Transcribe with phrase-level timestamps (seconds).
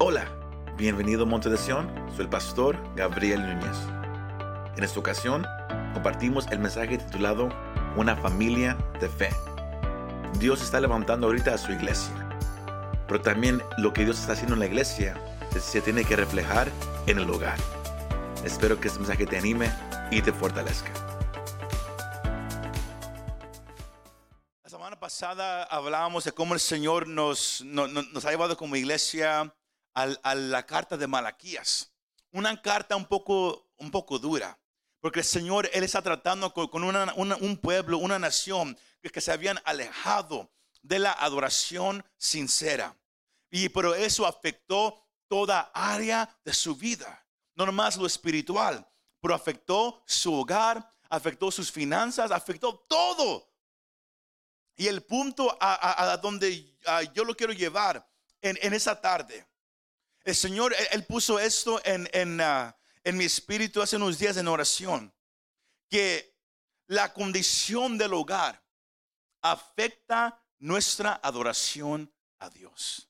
[0.00, 0.28] Hola,
[0.76, 3.76] bienvenido a Monte de Sion, soy el pastor Gabriel Núñez.
[4.76, 5.44] En esta ocasión
[5.92, 7.48] compartimos el mensaje titulado
[7.96, 9.30] Una familia de fe.
[10.38, 12.14] Dios está levantando ahorita a su iglesia,
[13.08, 15.16] pero también lo que Dios está haciendo en la iglesia
[15.58, 16.70] se tiene que reflejar
[17.08, 17.58] en el hogar.
[18.44, 19.68] Espero que este mensaje te anime
[20.12, 20.92] y te fortalezca.
[24.62, 29.52] La semana pasada hablábamos de cómo el Señor nos, nos, nos ha llevado como iglesia
[30.22, 31.90] a, la carta de Malaquías.
[32.30, 34.58] Una carta un poco, un poco dura,
[35.00, 40.50] porque el Señor, Él está tratando con, un pueblo, una nación que, se habían alejado
[40.82, 42.96] de la adoración sincera.
[43.50, 48.86] Y pero eso afectó toda área de su vida, no nomás lo espiritual,
[49.20, 53.48] pero afectó su hogar, afectó sus finanzas, afectó todo.
[54.76, 56.78] Y el punto a, donde
[57.14, 58.08] yo lo quiero llevar
[58.40, 59.47] en esa tarde,
[60.28, 64.36] el Señor, Él, Él puso esto en, en, ah, en mi espíritu hace unos días
[64.36, 65.14] en oración,
[65.88, 66.36] que
[66.86, 68.62] la condición del hogar
[69.40, 73.08] afecta nuestra adoración a Dios.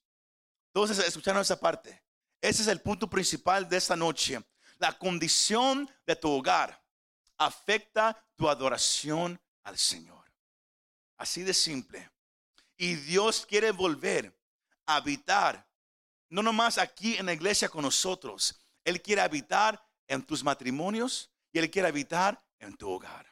[0.69, 2.05] Entonces, escucharon esa parte.
[2.41, 4.41] Ese es el punto principal de esta noche.
[4.79, 6.81] La condición de tu hogar
[7.37, 10.25] afecta tu adoración al Señor.
[11.17, 12.11] Así de simple.
[12.77, 14.39] Y Dios quiere volver
[14.87, 15.68] a habitar,
[16.31, 18.59] no nomás aquí en la iglesia con nosotros.
[18.85, 23.27] Él quiere habitar en tus matrimonios y Él quiere habitar en tu hogar.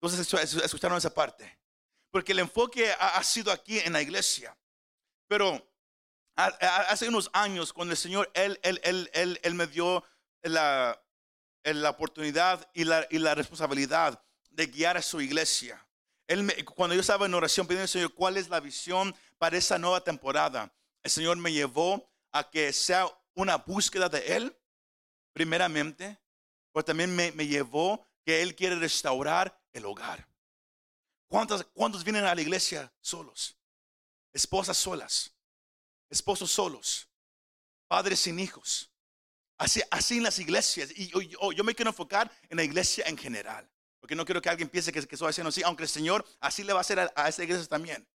[0.00, 1.58] Entonces, escu- escu- escucharon esa parte.
[2.10, 4.56] Porque el enfoque ha, sido aquí en la iglesia.
[5.28, 5.64] Pero
[6.36, 8.80] hace unos años, cuando el Señor, él, él,
[9.12, 10.02] él, él me dio
[10.42, 11.00] la,
[11.62, 15.86] la oportunidad y la, y la responsabilidad de guiar a su iglesia.
[16.26, 19.56] Él me- cuando yo estaba en oración pidiendo al Señor cuál es la visión para
[19.56, 24.56] esa nueva temporada, el Señor me llevó a que sea una búsqueda de Él,
[25.32, 26.18] primeramente,
[26.72, 30.26] pero también me, me llevó que Él quiere restaurar el hogar.
[31.28, 33.56] ¿Cuántos, ¿Cuántos vienen a la iglesia solos?
[34.32, 35.32] Esposas solas,
[36.08, 37.08] esposos solos,
[37.86, 38.90] padres sin hijos.
[39.56, 39.82] Así,
[40.16, 40.90] en las iglesias.
[40.96, 43.70] Y yo me quiero enfocar en la iglesia en general.
[44.00, 46.64] Porque no quiero que alguien piense que, que estoy haciendo así, aunque el Señor así
[46.64, 48.08] le va a hacer a, a esta iglesia también.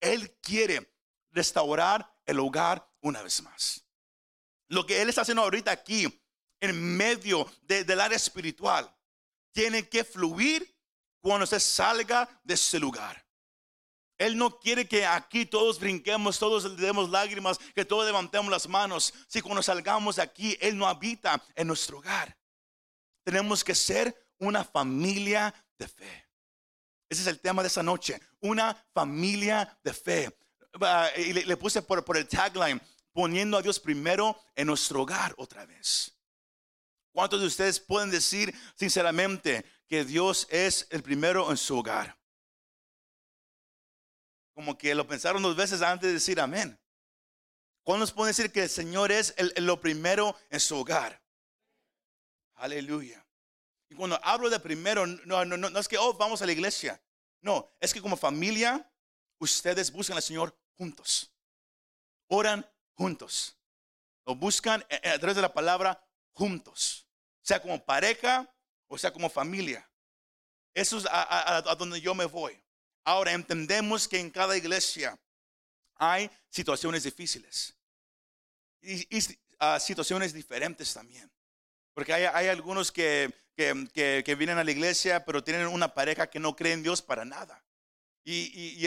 [0.00, 0.90] Él quiere
[1.36, 3.84] restaurar el hogar una vez más.
[4.68, 6.20] Lo que Él está haciendo ahorita aquí,
[6.60, 8.92] en medio de- del área espiritual,
[9.52, 10.74] tiene que fluir
[11.20, 13.24] cuando usted salga de ese lugar.
[14.18, 18.66] Él no quiere que aquí todos brinquemos, todos le demos lágrimas, que todos levantemos las
[18.66, 19.12] manos.
[19.28, 22.34] Si cuando salgamos de aquí, Él no habita en nuestro hogar.
[23.24, 26.28] Tenemos que ser una familia de fe.
[27.10, 28.18] Ese es el tema de esta noche.
[28.40, 30.38] Una familia de fe.
[31.16, 32.80] Y le, puse por, por el tagline,
[33.12, 36.12] poniendo a Dios primero en nuestro hogar otra vez.
[37.12, 42.18] ¿Cuántos de ustedes pueden decir sinceramente que Dios es el primero en su hogar?
[44.54, 46.78] Como que lo pensaron dos veces antes de decir amén.
[47.82, 51.22] ¿Cuántos pueden decir que el Señor es el- lo primero en su hogar?
[52.54, 53.24] Aleluya.
[53.88, 56.52] Y cuando hablo de primero, no, no, no, no es que, oh, vamos a la
[56.52, 57.00] iglesia.
[57.40, 58.90] No, es que como familia,
[59.38, 61.32] ustedes buscan al Señor juntos.
[62.28, 63.56] Oran juntos.
[64.26, 67.06] Lo buscan eh, eh, a través de la palabra juntos.
[67.42, 68.52] Sea como pareja
[68.88, 69.88] o sea como familia.
[70.74, 72.60] Eso es a, a- a- donde yo me voy.
[73.04, 75.18] Ahora entendemos que en cada iglesia
[75.94, 77.74] hay situaciones difíciles
[78.82, 81.30] y, y, ah, situaciones diferentes también.
[81.94, 85.94] Porque hay, hay algunos que, que, que- que vienen a la iglesia, pero tienen una
[85.94, 87.64] pareja que no cree en Dios para nada.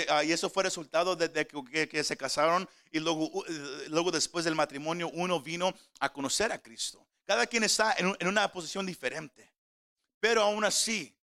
[0.09, 1.47] Ah, y eso fue resultado de,
[1.87, 6.61] que, se casaron y luego, eh, luego después del matrimonio uno vino a conocer a
[6.61, 7.07] Cristo.
[7.25, 9.49] Cada quien está en una posición diferente.
[10.19, 11.15] Pero aún así,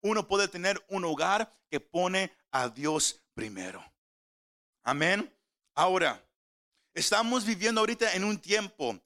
[0.00, 3.84] uno puede tener un hogar que pone a Dios primero.
[4.82, 5.32] Amén.
[5.74, 6.20] Ahora,
[6.94, 8.98] estamos viviendo ahorita en un tiempo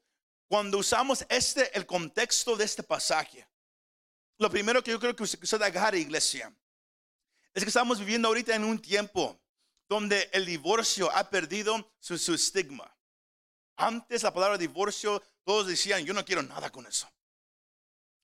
[0.49, 3.46] cuando usamos este, el contexto de este pasaje.
[4.38, 6.55] Lo primero que yo creo que usted, que usted agarre, iglesia,
[7.55, 9.41] es que estamos viviendo ahorita en un tiempo
[9.89, 12.93] donde el divorcio ha perdido su, estigma.
[13.77, 17.09] Antes la palabra divorcio, todos decían, yo no quiero nada con eso.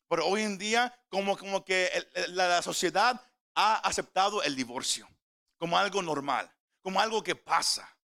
[0.08, 1.88] Pero hoy en día, como, como que
[2.28, 3.20] la, sociedad
[3.54, 5.08] ha aceptado el divorcio
[5.58, 6.50] como algo normal,
[6.82, 7.96] como algo que pasa.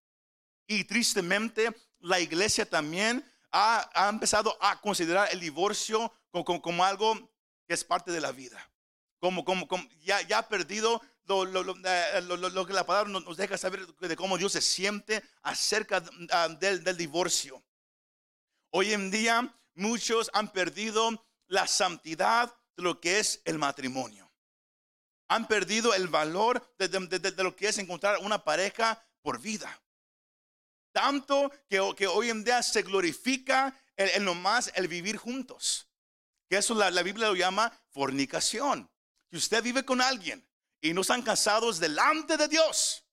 [0.69, 6.85] Y tristemente, la iglesia también ha, ha empezado a considerar el divorcio como, como- como
[6.85, 7.15] algo
[7.67, 8.71] que es parte de la vida.
[9.19, 12.73] Como, como, como ya, ya ha perdido lo, lo- lo- eh, lo- lo- lo que
[12.73, 17.63] la palabra nos, deja saber de cómo Dios se siente acerca ah, del, del divorcio.
[18.71, 24.31] Hoy en día muchos han perdido la santidad de lo que es el matrimonio.
[25.29, 26.89] Han perdido el valor de,
[27.43, 29.83] lo que es encontrar una pareja por vida.
[30.93, 35.89] Tanto que, que hoy en día se glorifica el, el nomás el vivir juntos.
[36.49, 38.89] Que eso la, la Biblia lo llama fornicación.
[39.31, 40.47] Si usted vive con alguien
[40.87, 43.05] y no están casados delante de Dios,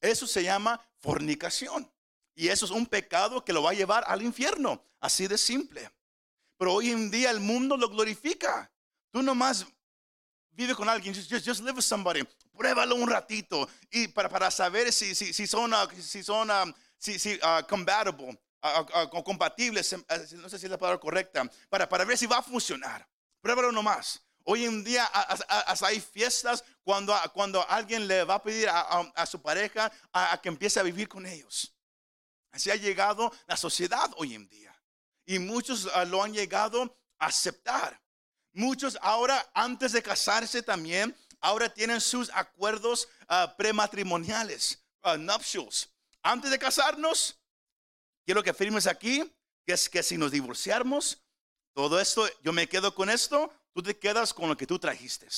[0.00, 1.90] eso se llama fornicación.
[2.34, 4.84] Y eso es un pecado que lo va a llevar al infierno.
[5.00, 5.90] Así de simple.
[6.56, 8.70] Pero hoy en día el mundo lo glorifica.
[9.10, 9.66] Tú nomás
[10.52, 15.14] vive con alguien, just, live with somebody, pruébalo un ratito y para, para saber si,
[15.14, 19.96] si, si son, uh, si son um, si, si, uh, compatible, uh, compatibles,
[20.32, 23.06] no sé si es la palabra correcta, para, para ver si va a funcionar.
[23.40, 24.22] Pruébalo nomás.
[24.44, 25.10] Hoy en día
[25.82, 30.80] hay fiestas cuando, cuando alguien le va a pedir a, su pareja a, que empiece
[30.80, 31.72] a vivir con ellos.
[32.50, 34.74] Así ha llegado la sociedad hoy en día.
[35.24, 38.00] Y muchos lo han llegado a aceptar.
[38.52, 45.88] Muchos ahora, antes de casarse también, ahora tienen sus acuerdos uh, prematrimoniales, uh, nuptials.
[46.22, 47.38] Antes de casarnos,
[48.24, 49.32] quiero que firmes aquí
[49.66, 51.22] que es que si nos divorciamos,
[51.74, 55.28] todo esto, yo me quedo con esto, tú te quedas con lo que tú trajiste.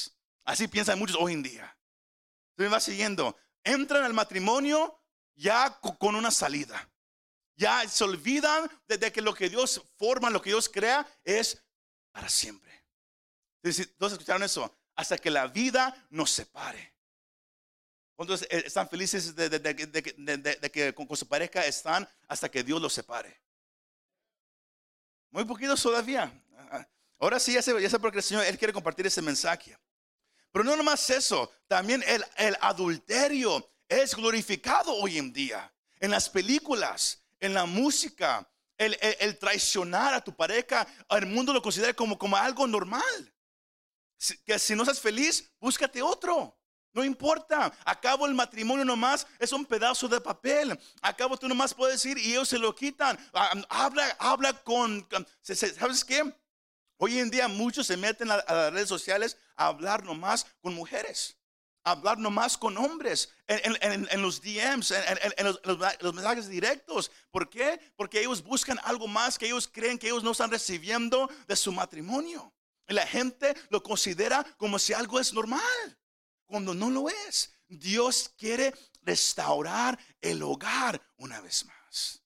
[0.45, 1.79] Así piensan muchos hoy en día.
[2.55, 3.37] Tú me vas siguiendo.
[3.63, 5.01] Entran al matrimonio
[5.35, 6.89] ya con una salida.
[7.57, 11.63] Ya se olvidan de, que lo que Dios forma, lo que Dios crea es
[12.11, 12.85] para siempre.
[13.97, 14.77] ¿Todos escucharon eso?
[14.97, 16.95] Hasta que la vida nos separe.
[18.17, 19.51] ¿Cuántos eh, están felices de,
[20.73, 23.41] que con, su pareja están hasta que Dios los separe?
[25.31, 26.33] Muy poquitos todavía.
[27.25, 29.79] Ahora sí, ya sé, ya sé porque el Señor Él quiere compartir ese mensaje.
[30.53, 35.73] Pero no nomás eso, también el, el adulterio es glorificado hoy en día.
[36.01, 41.63] En las películas, en la música, el, el, traicionar a tu pareja, el mundo lo
[41.63, 43.35] considera como, como algo normal
[44.45, 46.55] que si no estás feliz, búscate otro.
[46.93, 50.79] No importa, acabo el matrimonio nomás, es un pedazo de papel.
[51.01, 53.19] Acabo tú nomás puedes ir y ellos se lo quitan.
[53.33, 55.09] Ah, habla, habla con,
[55.41, 56.23] ¿sabes qué?
[57.05, 61.37] Hoy en día muchos se meten a, las redes sociales a hablar nomás con mujeres,
[61.83, 65.61] a hablar nomás con hombres, en, los DMs, en, los,
[66.01, 67.11] los, mensajes directos.
[67.31, 67.79] ¿Por qué?
[67.95, 71.73] Porque ellos buscan algo más que ellos creen que ellos no están recibiendo de su
[71.73, 72.55] matrimonio.
[72.87, 75.99] La gente lo considera como si algo es normal,
[76.47, 77.53] cuando no lo es.
[77.69, 78.73] Dios quiere
[79.03, 82.23] restaurar el hogar una vez más.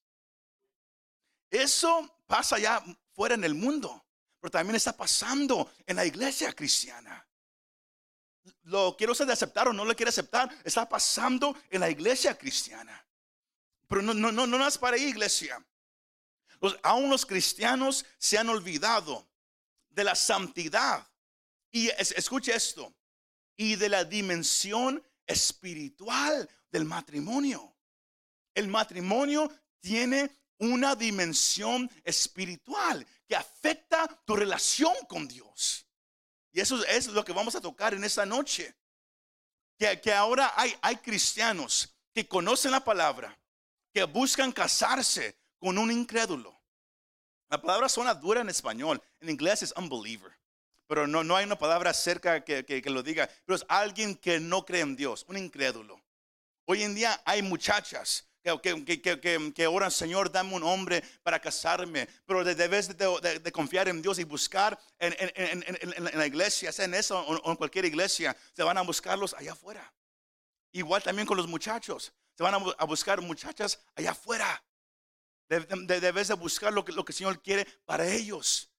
[1.51, 2.81] Eso pasa ya
[3.13, 4.05] fuera en el mundo,
[4.49, 7.27] pero también está pasando en la iglesia cristiana.
[8.63, 13.07] Lo quiero usted aceptar o no lo quiere aceptar, está pasando en la iglesia cristiana.
[13.87, 15.63] Pero no, no, no, no es para iglesia.
[16.83, 19.29] aún los cristianos se han olvidado
[19.91, 21.07] de la santidad.
[21.71, 22.95] Y escuche esto.
[23.55, 27.77] Y de la dimensión espiritual del matrimonio.
[28.55, 35.87] El matrimonio tiene una dimensión espiritual que afecta tu relación con Dios.
[36.53, 38.75] Y eso es lo que vamos a tocar en esta noche.
[39.79, 43.39] Que, que ahora hay, hay cristianos que conocen la palabra,
[43.93, 46.59] que buscan casarse con un incrédulo
[47.51, 50.39] la palabra suena dura en español, en inglés es unbeliever.
[50.87, 53.29] Pero no, no hay una palabra cerca que, que, lo diga.
[53.45, 56.01] Pero es alguien que no cree en Dios, un incrédulo.
[56.67, 62.09] Hoy en día hay muchachas que, que, que, oran, Señor, dame un hombre para casarme.
[62.27, 66.73] Pero debes de, de, confiar en Dios y buscar en, en, en, en, la iglesia,
[66.73, 69.93] sea en eso o en cualquier iglesia, se van a buscarlos allá afuera.
[70.73, 74.63] Igual también con los muchachos, se van a buscar muchachas allá afuera.
[75.49, 78.71] Debes de buscar lo que, lo que el Señor quiere para ellos.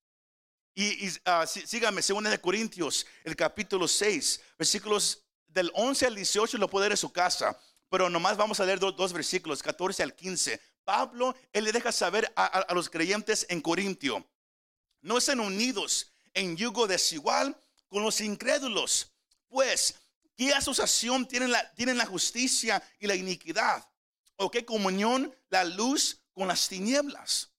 [0.75, 6.57] Y, y uh, sígame, según de Corintios, el capítulo 6, versículos del 11 al 18
[6.57, 7.59] lo leer en su casa,
[7.89, 10.59] pero nomás vamos a leer dos, versículos, 14 al 15.
[10.83, 14.25] Pablo, él le deja saber a, los creyentes en Corintio,
[15.01, 19.11] no estén unidos en yugo desigual con los incrédulos,
[19.47, 19.95] pues,
[20.35, 23.87] ¿qué asociación tienen la, tienen la justicia y la iniquidad?
[24.35, 27.51] ¿O qué comunión la luz con las tinieblas?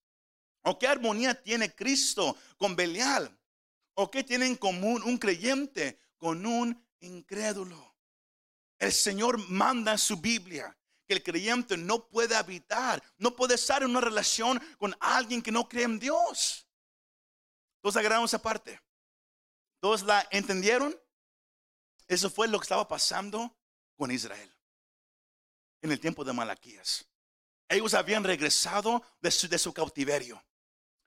[0.63, 3.37] ¿O qué armonía tiene Cristo con Belial?
[3.95, 7.90] ¿O qué tiene en común un creyente con un incrédulo?
[8.81, 13.83] El Señor manda en su Biblia que el creyente no puede habitar, no puede estar
[13.83, 16.67] en una relación con alguien que no cree en Dios.
[17.83, 18.81] Todos agarramos esa parte.
[19.81, 20.99] Todos la entendieron.
[22.09, 23.57] Eso fue lo que estaba pasando
[23.97, 24.53] con Israel
[25.83, 27.07] en el tiempo de Malaquías.
[27.69, 30.43] Ellos habían regresado de su, cautiverio.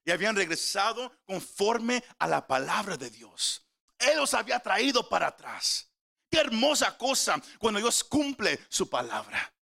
[0.05, 3.65] y habían regresado conforme a la palabra de Dios.
[3.97, 5.92] Él los había traído para atrás.
[6.33, 9.53] Qué hermosa cosa cuando Dios cumple su palabra.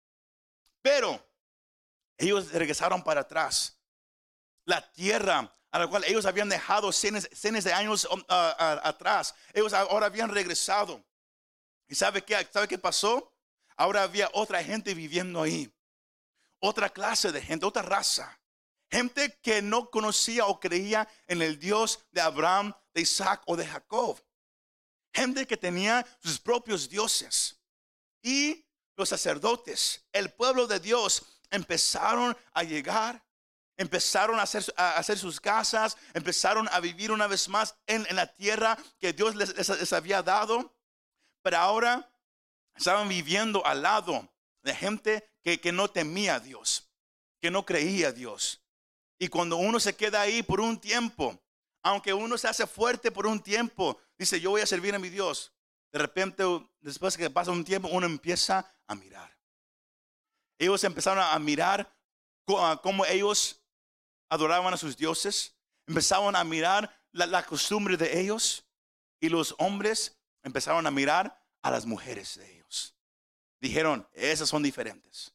[0.81, 1.21] Pero
[2.17, 3.77] ellos regresaron para atrás.
[4.63, 10.05] La tierra a la cual ellos habían dejado cenes, de años um, atrás, ellos ahora
[10.05, 11.03] habían regresado.
[11.89, 13.35] ¿Y sabe qué, sabe qué pasó?
[13.75, 15.69] Ahora había otra gente viviendo ahí.
[16.61, 18.39] Otra clase de gente, otra raza.
[18.89, 23.67] Gente que no conocía o creía en el Dios de Abraham, de Isaac o de
[23.67, 24.17] Jacob.
[25.13, 27.60] Gente que tenía sus propios dioses.
[28.22, 28.65] Y
[28.96, 33.24] los sacerdotes, el pueblo de Dios, empezaron a llegar,
[33.77, 39.13] empezaron a hacer, sus casas, empezaron a vivir una vez más en, la tierra que
[39.13, 40.74] Dios les, había dado.
[41.41, 42.10] Pero ahora
[42.75, 44.30] estaban viviendo al lado
[44.62, 46.89] de gente que, que no temía a Dios,
[47.41, 48.62] que no creía a Dios.
[49.18, 51.39] Y cuando uno se queda ahí por un tiempo,
[51.83, 55.09] aunque uno se hace fuerte por un tiempo, dice, yo voy a servir a mi
[55.09, 55.53] Dios.
[55.91, 56.43] De repente,
[56.79, 59.35] después que pasa un tiempo, uno empieza a mirar.
[60.57, 61.91] Ellos empezaron a mirar
[62.81, 63.61] cómo ellos
[64.29, 65.55] adoraban a sus dioses.
[65.88, 68.63] Empezaron a mirar la, costumbre de ellos.
[69.19, 72.95] Y los hombres empezaron a mirar a las mujeres de ellos.
[73.59, 75.33] Dijeron, esas son diferentes.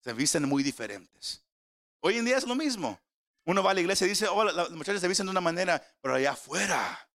[0.00, 1.44] Se visten muy diferentes.
[2.00, 3.00] Hoy en día es lo mismo.
[3.46, 5.82] Uno va a la iglesia y dice, oh, las muchachas se visten de una manera,
[6.00, 7.10] pero allá afuera.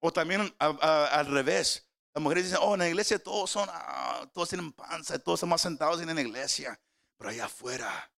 [0.00, 1.88] O también al revés.
[2.14, 5.50] Las mujeres dicen, oh, en la iglesia todos son, ah, todos tienen panza, todos están
[5.50, 6.78] más sentados en la iglesia.
[7.16, 8.12] Pero allá afuera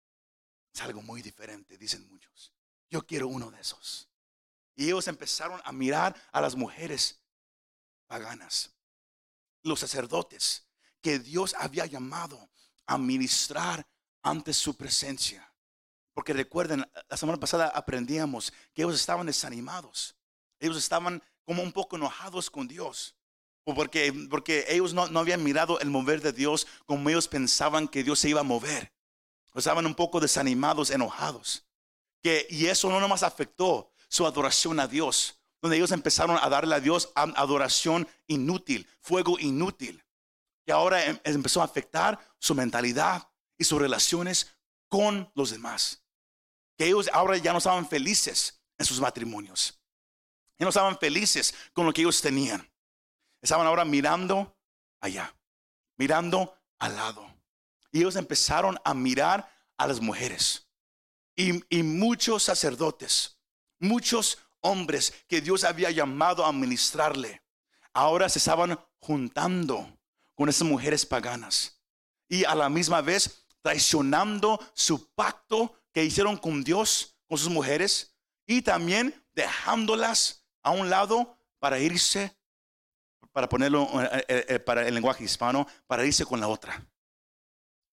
[0.73, 2.53] es algo muy diferente, dicen muchos.
[2.91, 4.09] Yo quiero uno de esos.
[4.77, 7.21] Y ellos empezaron a mirar a las mujeres
[8.07, 8.71] paganas,
[9.63, 10.69] los sacerdotes
[11.01, 12.51] que Dios había llamado
[12.87, 13.87] a ministrar
[14.23, 15.48] ante su presencia.
[16.19, 20.17] Porque recuerden, la semana pasada aprendíamos que ellos estaban desanimados.
[20.59, 23.15] Ellos estaban como un poco enojados con Dios.
[23.63, 28.03] Porque, porque ellos no, no, habían mirado el mover de Dios como ellos pensaban que
[28.03, 28.93] Dios se iba a mover.
[29.55, 31.65] Estaban un poco desanimados, enojados.
[32.21, 36.75] Que, y eso no nomás afectó su adoración a Dios, donde ellos empezaron a darle
[36.75, 40.03] a Dios adoración inútil, fuego inútil,
[40.67, 44.59] que ahora em, empezó a afectar su mentalidad y sus relaciones
[44.89, 46.03] con los demás.
[46.79, 49.79] Que ellos ahora ya no estaban felices en sus matrimonios.
[50.59, 52.67] Ya no estaban felices con lo que ellos tenían.
[53.43, 54.57] Estaban ahora mirando
[55.01, 55.35] allá,
[55.97, 57.31] mirando al lado.
[57.93, 60.67] Y ellos empezaron a mirar a las mujeres.
[61.37, 63.39] Y, muchos sacerdotes,
[63.79, 67.41] muchos hombres que Dios había llamado a ministrarle,
[67.93, 69.97] ahora se estaban juntando
[70.35, 71.81] con esas mujeres paganas.
[72.29, 78.15] Y a la misma vez traicionando su pacto que hicieron con Dios, con sus mujeres,
[78.47, 82.37] y también dejándolas a un lado para irse
[83.33, 86.87] para ponerlo eh, eh, eh, para el lenguaje hispano, para irse con la otra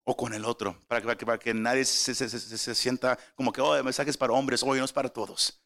[0.04, 3.84] o con el otro, para que, para que nadie se, sienta como que, oh, el
[3.84, 5.60] mensaje es para hombres, hoy no es para todos.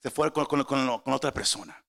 [0.00, 1.84] Se fue con, con, otra persona.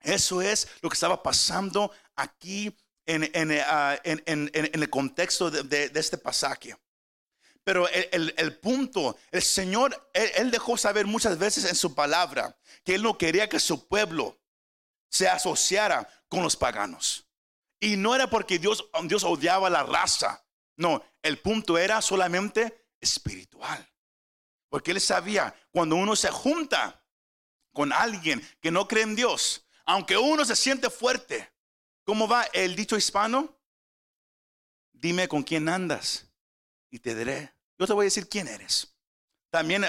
[0.00, 6.76] Eso es lo que estaba pasando aquí en, en, ah, el contexto de, este pasaje.
[7.68, 13.02] Pero el, punto, el Señor, él, dejó saber muchas veces en su palabra que Él
[13.02, 14.40] no quería que su pueblo
[15.10, 17.26] se asociara con los paganos.
[17.78, 20.42] Y no era porque Dios, Dios odiaba la raza.
[20.76, 23.86] No, el punto era solamente espiritual.
[24.70, 27.04] Porque él sabía, cuando uno se junta
[27.74, 31.52] con alguien que no cree en Dios, aunque uno se siente fuerte,
[32.02, 33.60] ¿cómo va el dicho hispano?
[34.90, 36.24] Dime con quién andas
[36.88, 37.57] y te diré.
[37.78, 38.92] Yo te voy a decir quién eres.
[39.50, 39.88] También eh,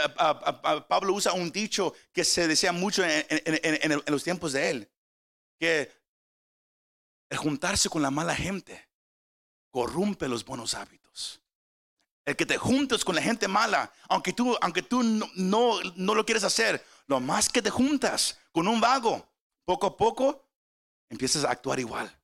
[0.87, 4.91] Pablo usa un dicho que se decía mucho en los tiempos de él
[5.59, 5.91] que
[7.29, 8.89] el juntarse con la mala gente
[9.69, 11.41] corrompe los buenos hábitos.
[12.25, 16.25] El que te juntes con la gente mala, aunque tú, aunque tú no, no, lo
[16.25, 19.27] quieres hacer, lo más que te juntas con un vago,
[19.65, 20.47] poco a poco
[21.09, 22.15] empiezas a actuar igual.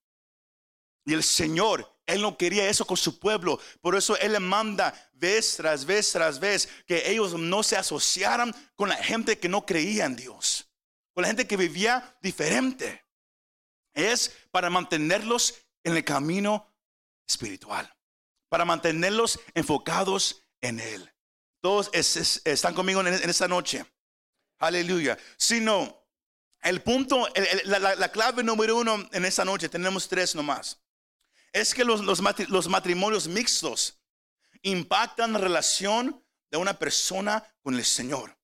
[1.06, 3.60] Y el Señor, Él no quería eso con su pueblo.
[3.82, 8.54] Por eso Él le manda vez tras vez tras vez que ellos no se asociaran
[8.76, 10.70] con la gente que no creía en Dios.
[11.14, 13.06] Con la gente que vivía diferente
[13.94, 16.74] es para mantenerlos en el camino
[17.28, 17.92] espiritual,
[18.50, 21.12] para mantenerlos enfocados en Él.
[21.62, 23.86] Todos están conmigo en, esta noche.
[24.60, 25.18] Aleluya.
[25.38, 26.06] Sino,
[26.62, 27.28] el punto,
[27.64, 30.80] la, clave número uno en esta noche, tenemos tres nomás,
[31.56, 33.98] es que los, los matrimonios mixtos
[34.62, 36.22] impactan la relación
[36.52, 38.38] de una persona con el Señor.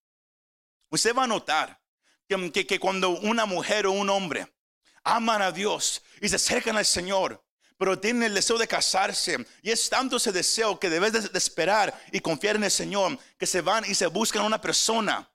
[0.90, 1.82] usted va a notar
[2.26, 4.56] que, que, cuando una mujer o un hombre
[5.04, 7.44] aman a Dios y se acercan al Señor,
[7.78, 9.46] pero tienen el deseo de casarse.
[9.62, 13.46] Y es tanto ese deseo que debes de, esperar y confiar en el Señor, que
[13.46, 15.30] se van y se buscan una persona,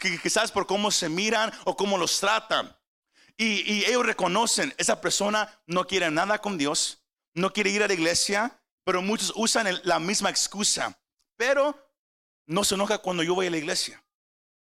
[0.00, 2.74] que quizás por cómo se miran o cómo los tratan.
[3.36, 7.04] Y, y ellos reconocen, esa persona no quiere nada con Dios,
[7.34, 10.98] no quiere ir a la iglesia, pero muchos usan la misma excusa.
[11.36, 11.76] Pero
[12.46, 14.02] no se enoja cuando yo voy a la iglesia.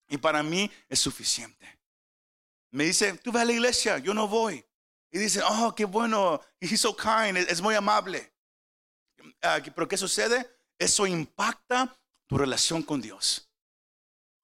[0.08, 1.78] Y para mí es suficiente.
[2.70, 4.64] Me dice, tú vas a la iglesia, yo no voy.
[5.10, 8.34] Y dicen, oh, qué bueno, he's so kind, es, muy amable.
[9.42, 10.58] Ah, pero ¿qué sucede?
[10.78, 11.96] Eso impacta
[12.26, 13.50] tu relación con Dios.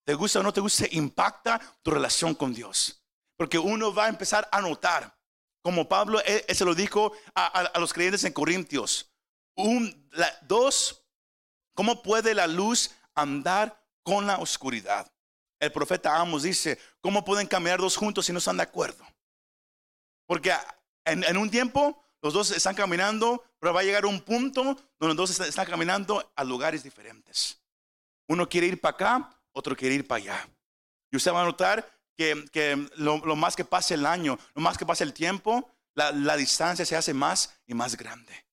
[0.04, 0.86] ¿Te gusta o no te gusta?
[0.90, 3.04] Impacta tu relación con Dios.
[3.36, 5.18] Porque uno va a empezar a notar,
[5.62, 9.10] como Pablo se lo dijo a, los creyentes en Corintios.
[10.42, 11.04] Dos,
[11.74, 15.10] ¿cómo puede la luz andar con la oscuridad?
[15.60, 19.06] El profeta Amos dice, ¿cómo pueden caminar dos juntos si no están de acuerdo?
[20.26, 20.52] Porque
[21.04, 25.16] en, un tiempo los dos están caminando, pero va a llegar un punto donde los
[25.16, 27.60] dos están, caminando a lugares diferentes.
[28.28, 30.48] Uno quiere ir para acá, otro quiere ir para allá.
[31.10, 34.86] Y usted va a notar que, lo, más que pase el año, lo más que
[34.86, 38.46] pase el tiempo, la, la distancia se hace más y más grande.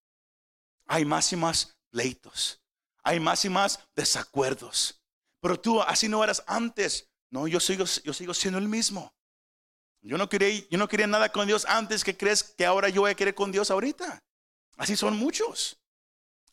[0.86, 2.62] Hay más y más pleitos.
[3.04, 5.01] Hay más y más desacuerdos.
[5.42, 7.08] Pero tú así no eras antes.
[7.30, 9.13] No, yo sigo, yo sigo siendo el mismo.
[10.01, 13.01] Yo no, quería, yo no quería nada con Dios antes que crees que ahora yo
[13.01, 14.24] voy a querer con Dios ahorita.
[14.78, 15.78] Así son muchos.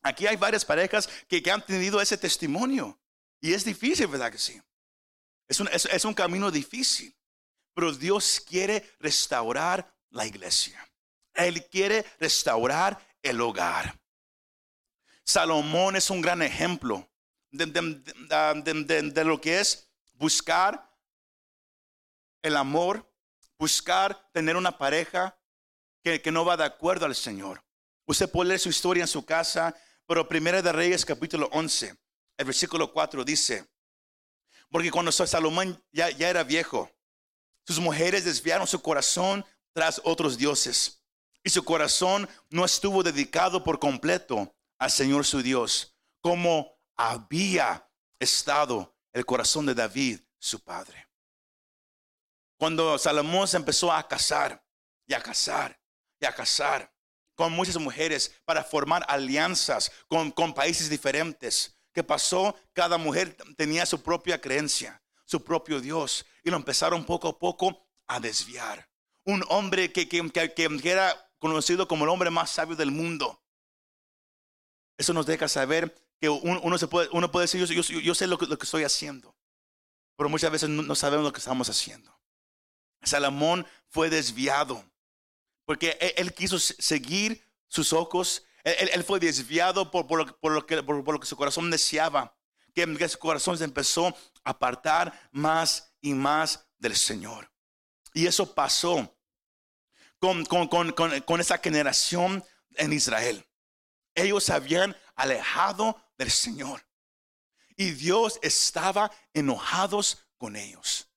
[0.02, 2.98] Aquí hay varias parejas que, han tenido ese testimonio.
[3.40, 4.60] Y es difícil, ¿verdad que sí?
[5.48, 7.14] Es un, es un camino difícil.
[7.74, 10.88] Pero Dios quiere restaurar la iglesia.
[11.34, 13.98] Él quiere restaurar el hogar.
[15.24, 17.06] Salomón es un gran ejemplo
[17.50, 20.88] de, de, lo que es buscar
[22.42, 23.06] el amor
[23.58, 25.38] buscar tener una pareja
[26.02, 27.64] que, no va de acuerdo al Señor.
[28.06, 29.74] Usted puede leer su historia en su casa,
[30.06, 31.96] pero Primera de Reyes capítulo 11,
[32.36, 33.66] el versículo 4 dice,
[34.70, 36.90] porque cuando Salomón ya, era viejo,
[37.64, 41.02] sus mujeres desviaron su corazón tras otros dioses
[41.42, 48.96] y su corazón no estuvo dedicado por completo al Señor su Dios, como había estado
[49.12, 51.08] el corazón de David, su padre.
[52.58, 54.64] Cuando Salomón se empezó a casar
[55.06, 55.78] y a casar
[56.20, 56.92] y a casar
[57.34, 61.75] con muchas mujeres para formar alianzas con, con países diferentes.
[61.96, 62.54] ¿Qué pasó?
[62.74, 66.26] Cada mujer tenía su propia creencia, su propio Dios.
[66.44, 68.86] Y lo empezaron poco a poco a desviar.
[69.24, 73.42] Un hombre que, que, que, era conocido como el hombre más sabio del mundo.
[74.98, 78.36] Eso nos deja saber que uno, se puede, uno puede decir, yo, yo, sé lo
[78.36, 79.34] que, lo que, estoy haciendo.
[80.18, 82.14] Pero muchas veces no sabemos lo que estamos haciendo.
[83.04, 84.84] Salomón fue desviado
[85.64, 88.44] porque él, quiso seguir sus ojos.
[88.66, 90.10] Él, fue desviado por,
[90.50, 92.36] lo, que, su corazón deseaba.
[92.74, 97.48] Que, su corazón se empezó a apartar más y más del Señor.
[98.12, 99.16] Y eso pasó
[100.18, 103.46] con, con esa generación en Israel.
[104.16, 106.84] Ellos se habían alejado del Señor.
[107.76, 111.08] Y Dios estaba enojados con ellos.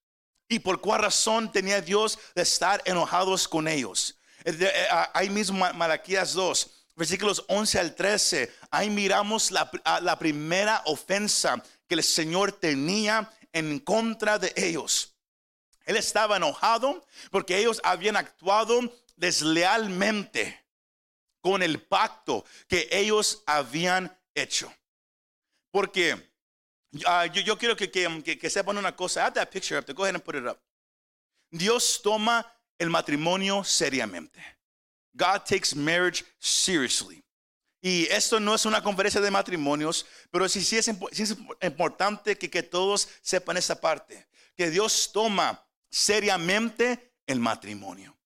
[0.48, 4.20] ¿Y por cuál razón tenía Dios de estar enojados con ellos?
[4.44, 10.02] Eh, eh, ah, ahí mismo Malaquías 2, versículos 11 al 13, ahí miramos la, ah,
[10.02, 15.16] la primera ofensa que el Señor tenía en contra de ellos.
[15.86, 18.82] Él estaba enojado porque ellos habían actuado
[19.16, 20.62] deslealmente
[21.40, 24.72] con el pacto que ellos habían hecho.
[25.72, 26.30] Porque
[26.92, 29.26] yo, yo, quiero que, que, que, sepan una cosa.
[29.26, 29.86] Add that picture up.
[29.94, 30.60] Go ahead and put it up.
[31.50, 32.46] Dios toma
[32.78, 34.59] el matrimonio seriamente.
[35.14, 37.24] God takes marriage seriously.
[37.82, 40.90] Y esto no es una conferencia de matrimonios, pero sí, sí, es,
[41.62, 44.28] importante que, que todos sepan esa parte.
[44.56, 48.18] Que Dios toma seriamente el matrimonio.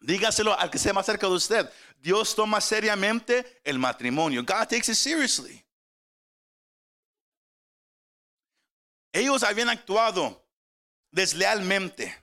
[0.00, 1.70] Dígaselo al que sea más cerca de usted.
[1.98, 4.42] Dios toma seriamente el matrimonio.
[4.42, 5.64] God takes it seriously.
[9.14, 10.44] Ellos habían actuado
[11.10, 12.14] deslealmente,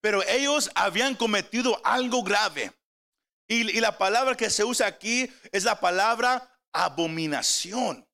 [0.00, 2.72] pero ellos habían cometido algo grave.
[3.46, 8.06] Y, la palabra que se usa aquí es la palabra abominación.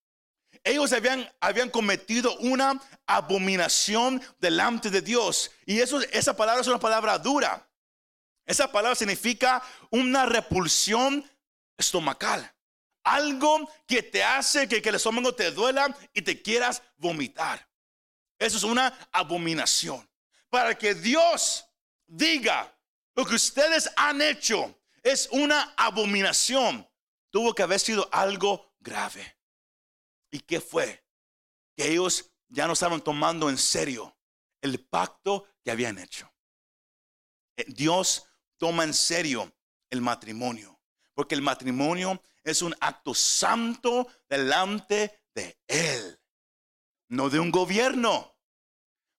[0.64, 5.51] Ellos habían, habían cometido una abominación delante de Dios.
[5.64, 7.66] Y eso, esa palabra es una palabra dura.
[8.45, 11.25] Esa palabra significa una repulsión
[11.79, 12.53] estomacal.
[13.05, 17.66] Algo que te hace que, que el estómago te duela y te quieras vomitar.
[18.38, 20.07] Eso es una abominación.
[20.51, 21.64] Para que Dios
[22.07, 22.75] diga
[23.14, 26.89] lo que ustedes han hecho es una abominación.
[27.31, 29.39] Tuvo que haber sido algo grave.
[30.31, 31.05] ¿Y qué fue?
[31.77, 34.17] Que ellos ya no estaban tomando en serio
[34.61, 36.33] el pacto que habían hecho.
[37.57, 38.27] Eh, Dios
[38.59, 39.53] toma en serio
[39.89, 40.81] el matrimonio,
[41.15, 46.21] porque el matrimonio es un acto santo delante de Él,
[47.09, 48.37] no de un gobierno.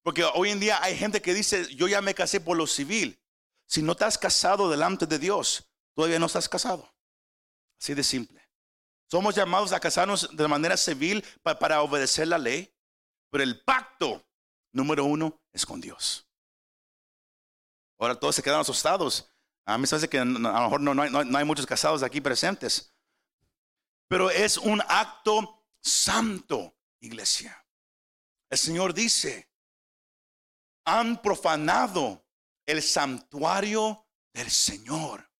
[0.03, 3.21] Porque hoy en día hay gente que dice, yo ya me casé por lo civil.
[3.67, 5.70] Si no estás casado delante de Dios,
[6.01, 6.91] todavía no estás casado.
[7.79, 8.41] Así de simple.
[9.05, 12.73] Somos llamados a casarnos de manera civil para, obedecer la ley,
[13.29, 14.25] pero el pacto
[14.71, 16.27] número uno es con Dios.
[17.99, 19.29] Ahora todos se quedan asustados.
[19.63, 22.95] A mí se hace que a lo mejor no, no hay muchos casados aquí presentes.
[24.07, 27.63] Pero es un acto santo, iglesia.
[28.49, 29.51] El Señor dice,
[30.83, 32.25] han profanado
[32.65, 35.30] el santuario del Señor.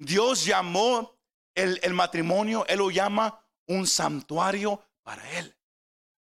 [0.00, 1.14] Dios llamó
[1.54, 5.54] el, matrimonio, Él lo llama un santuario para Él.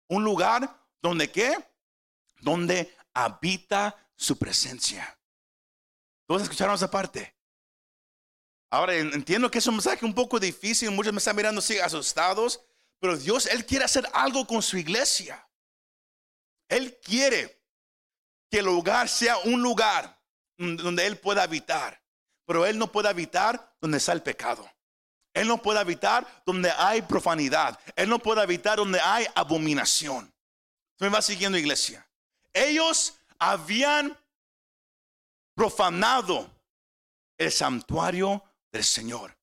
[0.08, 1.53] Un lugar donde qué?
[2.39, 5.19] Donde habita su presencia.
[6.25, 7.36] ¿Todos escucharon esa parte?
[8.69, 12.62] Ahora entiendo que es un mensaje un poco difícil, muchos me están mirando así asustados,
[12.99, 15.45] pero Dios, Él quiere hacer algo con su iglesia.
[16.69, 17.62] Él quiere
[18.49, 20.21] que el lugar sea un lugar
[20.58, 22.01] donde Él pueda habitar.
[22.48, 24.68] Pero Él no puede habitar donde está el pecado.
[25.34, 27.80] Él no puede habitar donde hay profanidad.
[27.96, 30.34] Él no puede habitar donde hay abominación.
[30.98, 32.10] Me va siguiendo, iglesia.
[32.54, 34.18] Ellos habían
[35.54, 36.50] profanado
[37.38, 39.38] el santuario del Señor.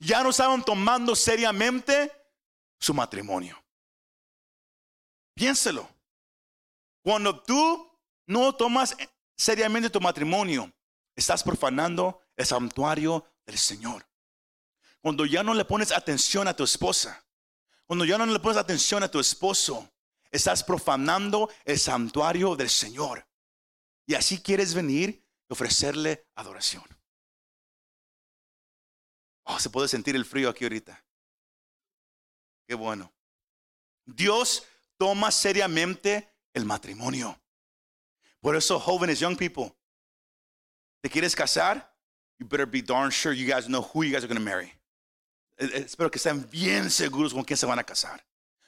[0.00, 2.12] Ya no estaban tomando seriamente
[2.78, 3.56] su matrimonio.
[5.34, 5.88] Piénselo.
[7.02, 7.88] Cuando tú
[8.26, 8.96] no tomas
[9.36, 10.70] seriamente tu matrimonio,
[11.14, 14.08] estás profanando el santuario del Señor.
[15.00, 17.22] Cuando ya no le pones atención a tu esposa,
[17.84, 19.92] cuando ya no le pones atención a tu esposo,
[20.30, 23.26] estás profanando el santuario del Señor.
[24.06, 26.84] Y así quieres venir y ofrecerle adoración.
[29.44, 31.04] Oh, se puede sentir el frío aquí ahorita.
[32.66, 33.12] Qué bueno.
[34.04, 34.64] Dios
[34.96, 37.40] toma seriamente el matrimonio.
[38.40, 39.74] Por eso, jóvenes, young people,
[41.00, 41.97] ¿te quieres casar?
[42.38, 44.72] You better be darn sure you guys know who you guys are going to marry.
[45.58, 48.24] Eh, eh, espero que estén bien seguros con quién se van a casar.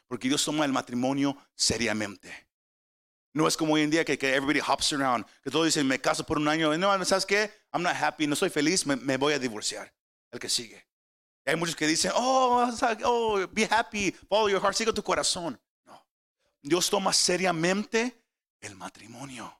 [0.08, 2.48] Porque Dios toma el matrimonio seriamente.
[3.32, 6.00] No es como hoy en día que, que everybody hops around, que todos dicen, me
[6.00, 6.76] caso por un año.
[6.76, 7.52] No, ¿sabes qué?
[7.72, 9.92] I'm not happy, no soy feliz, me, voy a divorciar.
[10.32, 10.84] El que sigue.
[11.46, 12.70] hay muchos que dicen, oh,
[13.04, 15.60] oh, be happy, follow your heart, sigue tu corazón.
[15.84, 16.04] No.
[16.60, 18.20] Dios toma seriamente
[18.60, 19.56] el matrimonio.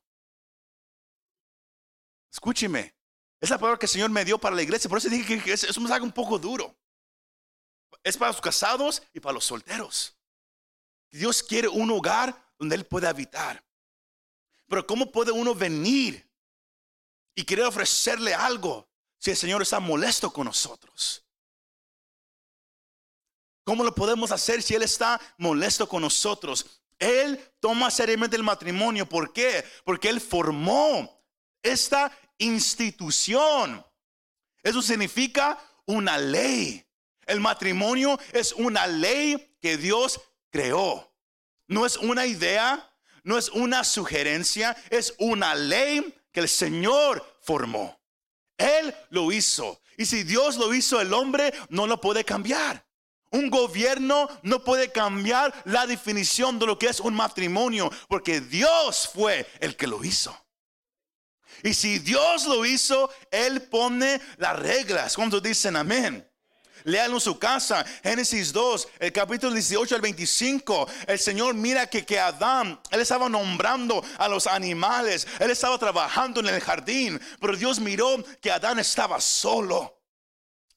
[2.33, 2.99] Escúcheme.
[3.40, 4.88] Es la palabra que el Señor me dio para la iglesia.
[4.88, 6.76] Por eso dije que es, es un un poco duro.
[8.03, 10.14] Es para los casados y para los solteros.
[11.11, 13.64] Dios quiere un hogar donde Él pueda habitar.
[14.68, 16.31] Pero ¿cómo puede uno venir
[17.35, 21.24] y querer ofrecerle algo si el Señor está molesto con nosotros?
[23.64, 26.83] ¿Cómo lo podemos hacer si Él está molesto con nosotros?
[26.98, 29.09] Él toma seriamente el matrimonio.
[29.09, 29.64] ¿Por qué?
[29.85, 31.20] Porque Él formó
[31.62, 33.85] esta institución.
[34.62, 36.85] Eso significa una ley.
[37.26, 41.14] El matrimonio es una ley que Dios creó.
[41.68, 48.00] No es una idea, no es una sugerencia, es una ley que el Señor formó.
[48.59, 49.81] Él lo hizo.
[49.96, 52.85] Y si Dios lo hizo, el hombre no lo puede cambiar.
[53.31, 59.09] Un gobierno no puede cambiar la definición de lo que es un matrimonio, porque Dios
[59.12, 60.37] fue el que lo hizo.
[61.62, 65.14] Y si Dios lo hizo, Él pone las reglas.
[65.14, 66.26] ¿Cuántos dicen amén?
[66.84, 70.88] Léalo en su casa, Génesis 2, el capítulo 18 al 25.
[71.06, 76.40] El Señor mira que, que Adán, Él estaba nombrando a los animales, Él estaba trabajando
[76.40, 79.99] en el jardín, pero Dios miró que Adán estaba solo.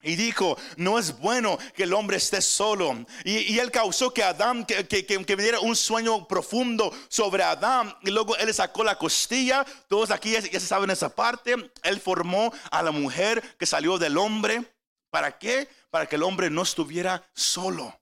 [0.06, 3.06] Y dijo, no es bueno que el hombre esté solo.
[3.24, 7.96] Y, él causó que Adán, que, que, que, diera un sueño profundo sobre Adán.
[8.02, 9.66] Y luego él sacó la costilla.
[9.88, 11.56] Todos aquí ya, se saben esa parte.
[11.84, 14.76] Él formó a la mujer que salió del hombre.
[15.10, 15.70] ¿Para qué?
[15.90, 17.98] Para que el hombre no estuviera solo.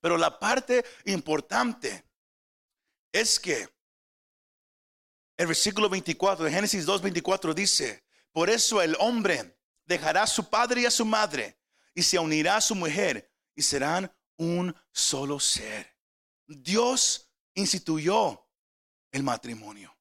[0.00, 2.04] Pero la parte importante
[3.10, 3.68] es que
[5.36, 9.56] el versículo 24 de Génesis 2, 24 dice, por eso el hombre
[9.92, 11.58] dejará a su padre y a su madre
[11.94, 15.96] y se unirá a su mujer y serán un solo ser.
[16.46, 18.46] Dios instituyó
[19.10, 19.96] el matrimonio.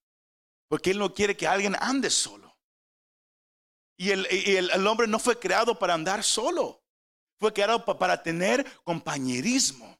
[0.68, 2.58] Porque Él no quiere que alguien ande solo.
[3.98, 6.82] Y el, y el- el hombre no fue creado para andar solo.
[7.40, 10.00] Fue creado pa- para tener compañerismo.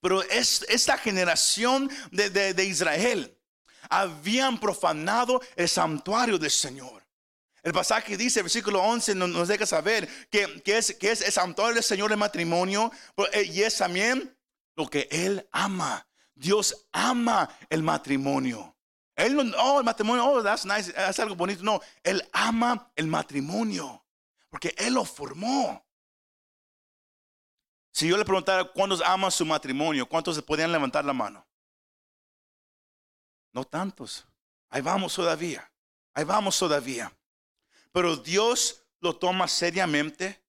[0.00, 3.38] Pero es, esta generación de- de Israel
[3.88, 7.01] habían profanado el santuario del Señor.
[7.62, 12.18] El pasaje dice, versículo 11, nos, deja saber que, es, que es del Señor el
[12.18, 14.36] matrimonio pero, eh, y es también
[14.74, 16.06] lo que Él ama.
[16.34, 18.76] Dios ama el matrimonio.
[19.14, 21.62] Él no, oh, el matrimonio, oh, that's nice, es algo bonito.
[21.62, 24.04] No, Él ama el matrimonio
[24.52, 25.86] porque Él lo formó.
[27.92, 31.46] Si yo le preguntara cuántos aman su matrimonio, ¿cuántos se podían levantar la mano?
[33.52, 34.26] No tantos.
[34.68, 35.70] Ahí vamos todavía.
[36.14, 37.12] Ahí vamos todavía.
[37.92, 40.42] Pero Dios lo toma seriamente.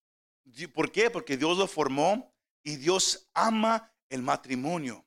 [0.74, 1.10] ¿Por qué?
[1.10, 5.06] Porque Dios lo formó y Dios ama el matrimonio.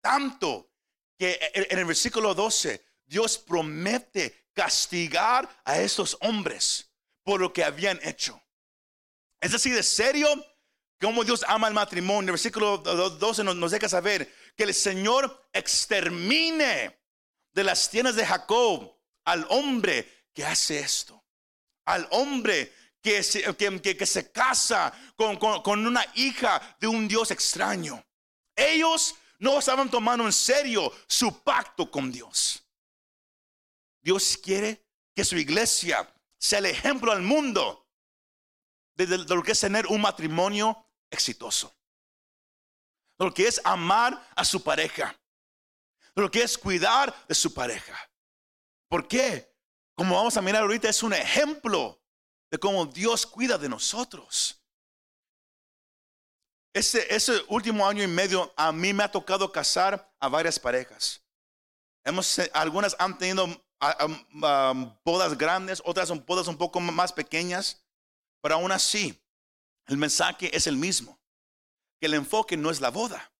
[0.00, 0.70] Tanto
[1.18, 6.90] que en el versículo 12, Dios promete castigar a estos hombres
[7.22, 8.40] por lo que habían hecho.
[9.40, 10.28] Es así de serio
[11.00, 12.28] como Dios ama el matrimonio.
[12.28, 16.98] El versículo 12 nos, nos deja saber que el Señor extermine
[17.52, 21.21] de las tiendas de Jacob al hombre que hace esto.
[21.84, 27.30] Al hombre que se, que, que- se casa con, con- una hija de un Dios
[27.30, 28.04] extraño.
[28.54, 32.62] Ellos no estaban tomando en serio su pacto con Dios.
[34.00, 37.88] Dios quiere que su iglesia sea el ejemplo al mundo
[38.94, 41.74] de, de- de lo que es tener un matrimonio exitoso.
[43.18, 45.18] De lo que es amar a su pareja.
[46.14, 47.98] De lo que es cuidar de su pareja.
[48.88, 49.51] ¿Por qué?
[49.94, 52.00] Como vamos a mirar ahorita, es un ejemplo
[52.50, 54.62] de cómo Dios cuida de nosotros.
[56.74, 61.22] Ese, ese último año y medio a mí me ha tocado casar a varias parejas.
[62.04, 63.46] Hemos, eh, algunas han tenido
[65.04, 67.84] bodas grandes, otras son bodas un poco más pequeñas,
[68.40, 69.20] pero aún así
[69.86, 71.18] el mensaje es el mismo,
[72.00, 73.32] que el enfoque no es la boda.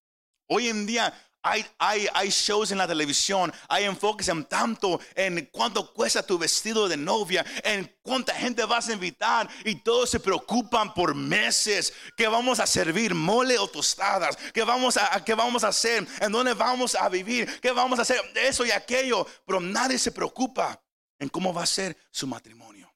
[0.48, 6.24] Hoy en día hay, shows en la televisión, hay enfoques en tanto en cuánto cuesta
[6.24, 11.14] tu vestido de novia, en cuánta gente vas a invitar y todos se preocupan por
[11.14, 16.06] meses, que vamos a servir mole o tostadas, que vamos a, qué vamos a hacer,
[16.20, 20.12] en dónde vamos a vivir, qué vamos a hacer, eso y aquello, pero nadie se
[20.12, 20.80] preocupa
[21.18, 22.92] en cómo va a ser su matrimonio.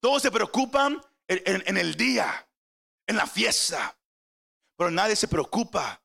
[0.00, 2.48] Todos se preocupan en- en el día,
[3.06, 3.96] en la fiesta,
[4.76, 6.02] pero nadie se preocupa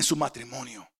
[0.00, 0.90] en su matrimonio.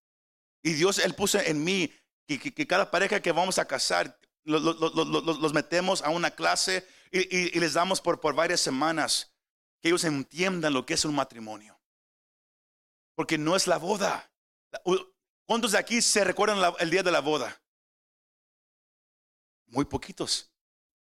[0.62, 1.90] Y Dios, Él puso en mí
[2.26, 6.10] que, cada pareja que vamos a casar, lo- lo- lo- lo- lo- los metemos a
[6.10, 9.32] una clase y, les damos por, varias semanas
[9.80, 11.80] que ellos entiendan lo que es un matrimonio.
[13.16, 14.30] Porque no es la boda.
[15.46, 17.60] ¿Cuántos de aquí se recuerdan el día de la boda?
[19.66, 20.52] Muy poquitos.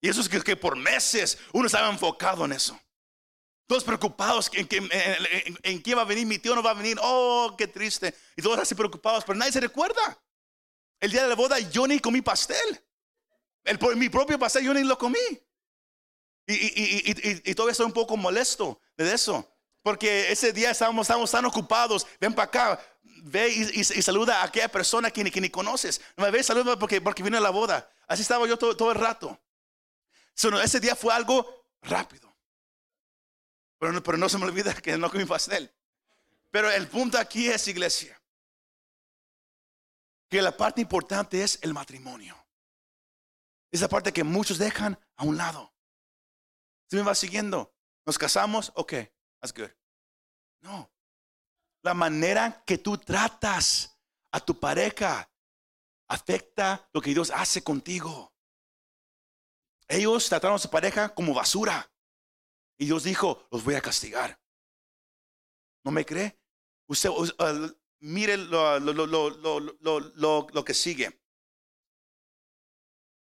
[0.00, 2.80] Y eso es que, que por meses uno estaba enfocado en eso.
[3.68, 6.98] Todos preocupados en, en- en- quién va a venir, mi tío no va a venir,
[7.02, 8.14] oh, qué triste.
[8.34, 10.18] Y todos así preocupados, pero nadie se recuerda.
[10.98, 12.82] El día de la boda yo ni comí pastel.
[13.64, 15.18] El, mi propio pastel yo ni lo comí.
[16.46, 19.46] Y, y- y- y- todavía estoy un poco molesto de eso.
[19.82, 22.06] Porque ese día estábamos, tan ocupados.
[22.18, 26.00] Ven para acá, ve y, saluda a aquella persona que ni, que ni conoces.
[26.16, 27.86] No me ve, saluda porque, porque vino la boda.
[28.06, 29.38] Así estaba yo todo, todo el rato.
[30.34, 32.27] So, ese día fue algo rápido.
[33.78, 35.72] Pero no, pero no se me olvida que no comí pastel.
[36.50, 38.20] Pero el punto aquí es, iglesia,
[40.28, 42.36] que la parte importante es el matrimonio.
[43.70, 45.74] Esa parte que muchos dejan a un lado.
[46.88, 47.74] ¿Se me va siguiendo?
[48.06, 48.72] ¿Nos casamos?
[48.74, 48.94] Ok,
[49.40, 49.70] that's good.
[50.60, 50.90] No.
[51.82, 53.98] La manera que tú tratas
[54.32, 55.30] a tu pareja
[56.08, 58.32] afecta lo que Dios hace contigo.
[59.86, 61.90] Ellos trataron a su pareja como basura.
[62.78, 64.38] Y Dios dijo, los voy a castigar.
[65.84, 66.38] ¿No me cree?
[66.86, 67.34] Usted us-
[68.00, 71.20] mire lo- lo- lo- lo que sigue.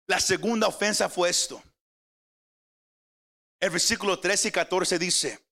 [0.07, 1.61] La segunda ofensa fue esto.
[3.59, 5.45] El versículo 13 y 14 dice,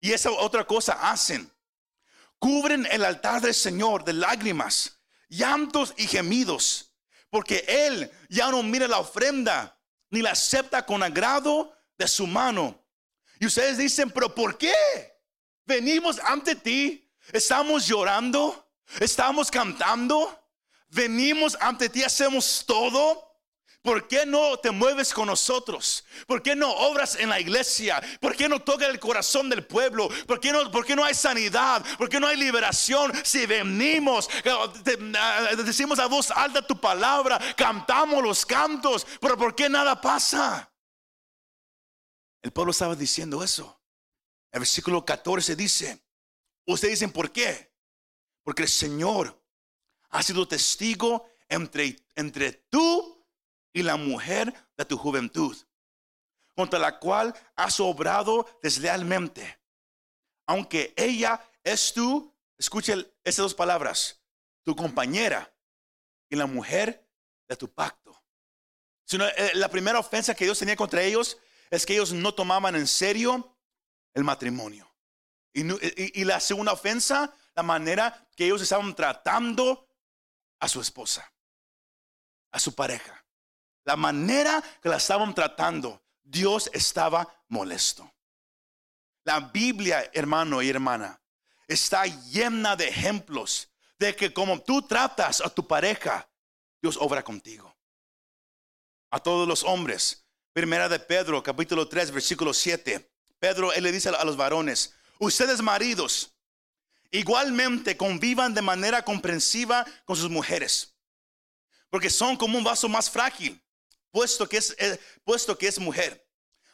[0.00, 1.50] y esa otra cosa hacen.
[2.38, 6.92] Cubren el altar del Señor de lágrimas, llantos y gemidos,
[7.30, 9.78] porque Él ya no mira la ofrenda
[10.10, 12.81] ni la acepta con agrado de su mano.
[13.42, 14.72] Y ustedes dicen, pero ¿por qué?
[15.64, 20.48] Venimos ante ti, estamos llorando, estamos cantando,
[20.90, 23.30] venimos ante ti, hacemos todo,
[23.82, 26.04] ¿Por qué no te mueves con nosotros?
[26.28, 28.00] ¿Por qué no obras en la iglesia?
[28.20, 30.08] ¿Por qué no toca el corazón del pueblo?
[30.28, 31.84] ¿Por qué no, por qué no hay sanidad?
[31.98, 33.12] ¿Por qué no hay liberación?
[33.24, 39.68] Si venimos, eh, decimos a voz alta tu palabra, cantamos los cantos, pero ¿por qué
[39.68, 40.71] nada pasa?
[42.42, 43.80] El pueblo estaba diciendo eso.
[44.50, 46.02] El versículo 14 dice,
[46.66, 47.72] ustedes dicen, ¿por qué?
[48.42, 49.40] Porque el Señor
[50.10, 53.24] ha sido testigo entre, entre tú
[53.72, 55.56] y la mujer de tu juventud,
[56.54, 59.58] contra la cual has obrado deslealmente.
[60.46, 64.20] Aunque ella es tú, escuche esas dos palabras,
[64.64, 65.54] tu compañera
[66.28, 67.08] y la mujer
[67.48, 68.22] de tu pacto.
[69.04, 71.38] Sino, eh, la primera ofensa que Dios tenía contra ellos
[71.72, 73.56] es que ellos no tomaban en serio
[74.12, 74.94] el matrimonio.
[75.54, 79.88] Y, y la segunda ofensa, la manera que ellos estaban tratando
[80.60, 81.32] a su esposa,
[82.50, 83.24] a su pareja.
[83.84, 88.12] La manera que la estaban tratando, Dios estaba molesto.
[89.24, 91.22] La Biblia, hermano y hermana,
[91.66, 96.28] está llena de ejemplos de que como tú tratas a tu pareja,
[96.82, 97.74] Dios obra contigo.
[99.10, 100.21] A todos los hombres.
[100.52, 103.10] Primera de Pedro, capítulo 3, versículo 7.
[103.38, 106.34] Pedro, él le dice a los varones, ustedes maridos,
[107.10, 110.94] igualmente convivan de manera comprensiva con sus mujeres,
[111.88, 113.62] porque son como un vaso más frágil,
[114.10, 116.28] puesto que es, eh, puesto que es mujer,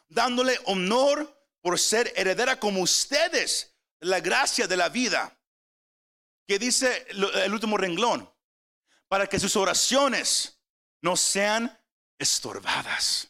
[0.08, 5.38] dándole honor por ser heredera como ustedes la gracia de la vida,
[6.48, 8.28] que dice el último renglón,
[9.06, 10.60] para que sus oraciones
[11.00, 11.80] no sean
[12.18, 13.28] estorbadas.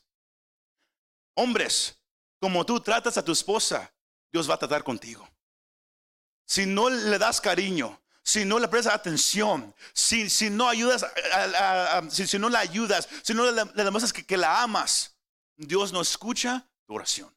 [1.40, 1.96] Hombres,
[2.40, 3.94] como tú tratas a tu esposa,
[4.33, 5.29] Dios va a tratar contigo.
[6.44, 11.07] Si no le das cariño, si no le prestas atención, si, si no ayudas,
[12.11, 15.16] si, no la ayudas, si no le, demuestras que, que la amas,
[15.57, 17.33] Dios no escucha tu oración.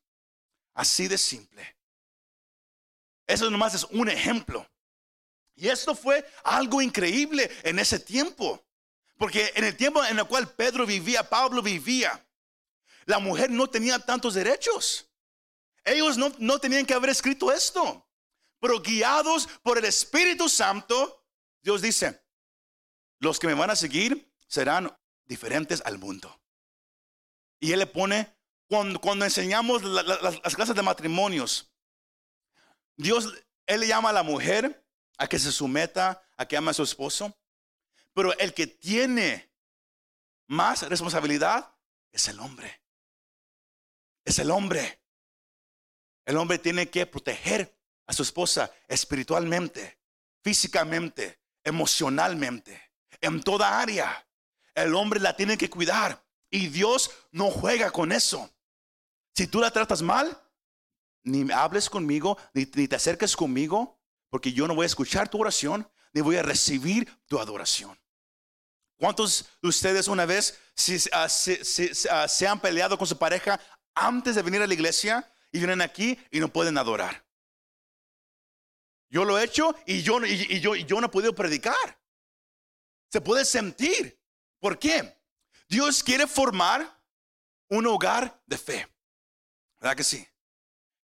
[0.74, 1.78] Así de simple.
[3.28, 4.68] Eso nomás es un ejemplo.
[5.54, 8.66] Y esto fue algo increíble en ese tiempo.
[9.20, 12.26] Porque en el tiempo en el cual Pedro vivía, Pablo vivía,
[13.06, 15.10] la mujer no tenía tantos derechos.
[15.84, 18.08] Ellos no, no tenían que haber escrito esto.
[18.60, 21.26] Pero guiados por el Espíritu Santo,
[21.62, 22.24] Dios dice,
[23.20, 26.40] los que me van a seguir serán diferentes al mundo.
[27.60, 28.36] Y Él le pone,
[28.68, 31.72] cuando, cuando enseñamos las clases de matrimonios,
[32.96, 33.34] Dios,
[33.66, 34.86] Él le llama a la mujer
[35.18, 37.36] a que se someta, a que ama a su esposo.
[38.14, 39.52] Pero el que tiene
[40.48, 41.74] más responsabilidad
[42.12, 42.82] es el hombre
[44.26, 45.02] es el hombre.
[46.26, 50.00] El hombre tiene que proteger a su esposa espiritualmente,
[50.44, 54.28] físicamente, emocionalmente, en toda área.
[54.76, 58.50] El hombre la tiene que cuidar y Dios no juega con eso.
[59.34, 60.38] Si tú la tratas mal,
[61.24, 65.90] ni hables conmigo, ni, te acerques conmigo, porque yo no voy a escuchar tu oración,
[66.14, 67.98] ni voy a recibir tu adoración.
[68.98, 70.60] ¿Cuántos de ustedes una vez
[71.12, 71.28] ah,
[72.12, 73.60] ah, se han peleado con su pareja
[73.95, 77.25] antes de venir a la iglesia y vienen aquí y no pueden adorar.
[79.10, 81.99] Yo lo he hecho y yo, y, yo, y yo no he podido predicar.
[83.10, 84.17] Se puede sentir.
[84.60, 85.19] ¿Por qué?
[85.67, 87.01] Dios quiere formar
[87.69, 88.88] un hogar de fe.
[89.80, 90.27] ¿Verdad que sí?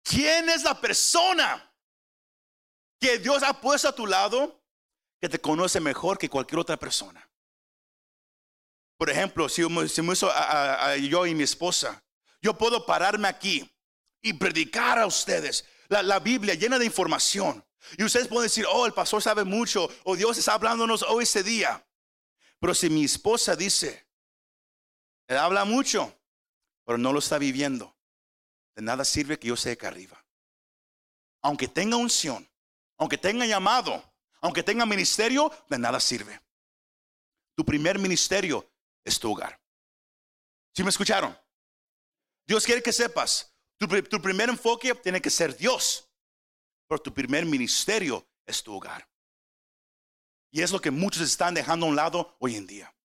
[0.03, 1.75] ¿Quién es la persona
[3.01, 4.63] que Dios ha puesto a tu lado
[5.21, 7.29] que te conoce mejor que cualquier otra persona?
[8.97, 10.31] Por ejemplo, si, si me hizo
[11.01, 12.03] yo y mi esposa,
[12.41, 13.71] yo puedo pararme aquí
[14.23, 17.65] y predicar a ustedes la, Biblia llena de información.
[17.97, 21.43] Y ustedes pueden decir, oh, el pastor sabe mucho, o Dios está hablándonos hoy ese
[21.43, 21.85] día.
[22.61, 24.07] Pero si mi esposa dice,
[25.27, 26.15] él habla mucho,
[26.85, 27.97] pero no lo está viviendo,
[28.75, 30.23] de nada sirve que yo esté acá arriba.
[31.43, 32.49] Aunque tenga unción,
[32.99, 34.03] aunque tenga llamado,
[34.41, 36.41] aunque tenga ministerio, de nada sirve.
[37.55, 38.71] Tu primer ministerio
[39.05, 39.61] es tu hogar.
[40.75, 41.37] ¿Sí me escucharon?
[42.49, 43.87] Dios quiere que sepas, tu,
[44.23, 46.09] primer enfoque tiene que ser Dios,
[46.89, 49.07] pero tu primer ministerio es tu hogar.
[50.51, 52.97] Y es lo que muchos están dejando a un lado hoy en día.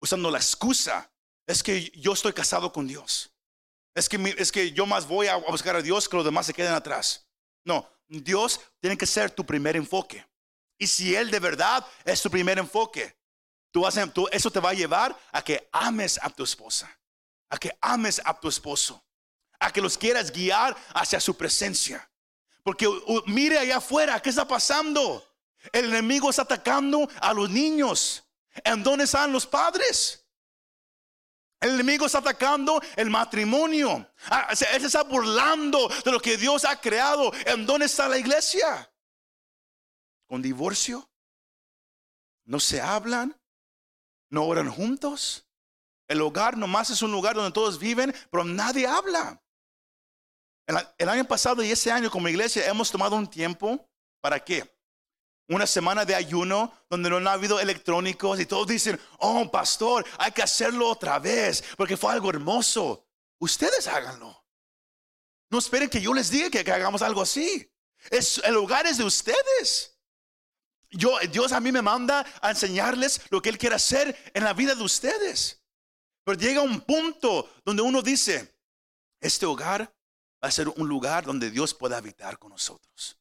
[0.00, 1.12] Usando la excusa,
[1.44, 3.34] es que yo estoy casado con Dios.
[3.96, 6.54] Es que, es que yo más voy a buscar a Dios que los demás se
[6.54, 7.28] queden atrás.
[7.64, 10.24] No, Dios tiene que ser tu primer enfoque.
[10.78, 13.18] Y si Él de verdad es tu primer enfoque,
[13.72, 13.84] tú,
[14.14, 16.96] tú, eso te va a llevar a que ames a tu esposa
[17.50, 19.04] a que ames a tu esposo,
[19.58, 22.08] a que los quieras guiar hacia su presencia.
[22.62, 22.88] Porque
[23.26, 25.26] mire allá afuera, ¿qué está pasando?
[25.72, 28.24] El enemigo está atacando a los niños.
[28.64, 30.24] ¿En dónde están los padres?
[31.60, 34.10] El enemigo está atacando el matrimonio.
[34.30, 37.32] Ah, Él se está burlando de lo que Dios ha creado.
[37.44, 38.90] ¿En dónde está la iglesia?
[40.26, 41.10] ¿Con divorcio?
[42.44, 43.38] ¿No se hablan?
[44.30, 45.46] ¿No oran juntos?
[46.10, 49.40] El hogar nomás es un lugar donde todos viven, pero nadie habla.
[50.98, 53.88] El, año pasado y ese año como iglesia hemos tomado un tiempo.
[54.20, 54.68] ¿Para qué?
[55.48, 60.30] una semana de ayuno donde no ha habido electrónicos y todos dicen, oh pastor, hay
[60.30, 63.06] que hacerlo otra vez porque fue algo hermoso.
[63.38, 64.44] Ustedes háganlo.
[65.48, 67.68] No esperen que yo les diga que, hagamos algo así.
[68.10, 69.96] Es, el lugar es de ustedes.
[70.90, 74.52] Yo, Dios a mí me manda a enseñarles lo que Él quiere hacer en la
[74.52, 75.59] vida de ustedes.
[76.24, 78.54] Pero llega un punto donde uno dice,
[79.20, 79.94] este hogar
[80.42, 83.18] va a ser un lugar donde Dios pueda habitar con nosotros.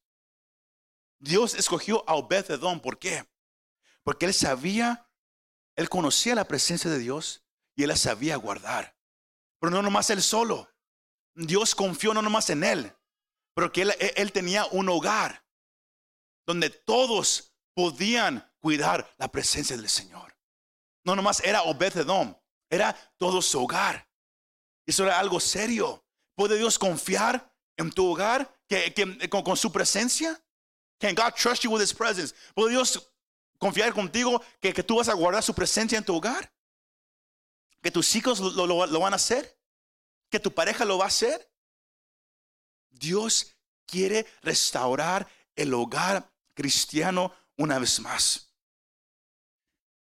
[1.19, 2.79] Dios escogió a Obed-Edom.
[2.79, 3.27] ¿Por qué?
[4.03, 5.09] Porque él sabía,
[5.75, 7.43] él conocía la presencia de Dios
[7.75, 8.95] y él la sabía guardar.
[9.59, 10.69] Pero no nomás él solo.
[11.35, 12.93] Dios confió no nomás en él,
[13.53, 15.45] pero que él, él tenía un hogar
[16.45, 20.37] donde todos podían cuidar la presencia del Señor.
[21.03, 22.35] No nomás era Obed-Edom,
[22.69, 24.07] era todo su hogar.
[24.85, 26.03] Eso era algo serio.
[26.35, 28.53] ¿Puede Dios confiar en tu hogar
[29.29, 30.41] con, su presencia?
[30.99, 32.33] Can God trust you with His presence?
[32.53, 33.11] ¿Puede Dios
[33.57, 36.51] confiar contigo que, tú vas a guardar su presencia en tu hogar?
[37.81, 39.57] ¿Que tus hijos lo van a hacer?
[40.29, 41.49] ¿Que tu pareja lo va a hacer?
[42.89, 43.55] Dios
[43.85, 48.53] quiere restaurar el hogar cristiano una vez más.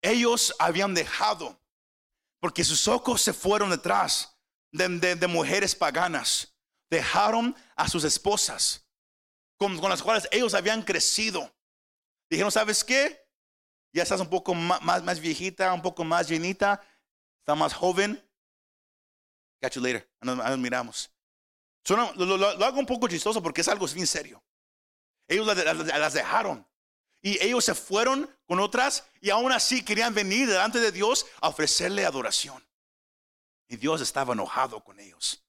[0.02, 1.60] Ellos habían dejado,
[2.40, 4.38] porque sus ojos se fueron detrás
[4.72, 6.54] de, de- de mujeres paganas.
[6.90, 8.88] Dejaron a sus esposas
[9.58, 11.54] con, con las cuales ellos habían crecido.
[12.30, 13.26] Dijeron, ¿sabes qué?
[13.94, 16.82] Ya estás un poco ma- más, más, viejita, un poco más llenita,
[17.42, 18.24] está más joven.
[19.62, 20.10] Catch you later.
[20.22, 21.12] Nos, nos miramos.
[21.90, 24.44] Lo, lo- lo hago un poco chistoso porque es algo bien serio.
[25.28, 26.66] Ellos las, las- las dejaron.
[27.22, 31.50] Y ellos se fueron con otras y aún así querían venir delante de Dios a
[31.50, 32.64] ofrecerle adoración.
[33.68, 35.44] Y Dios estaba enojado con ellos.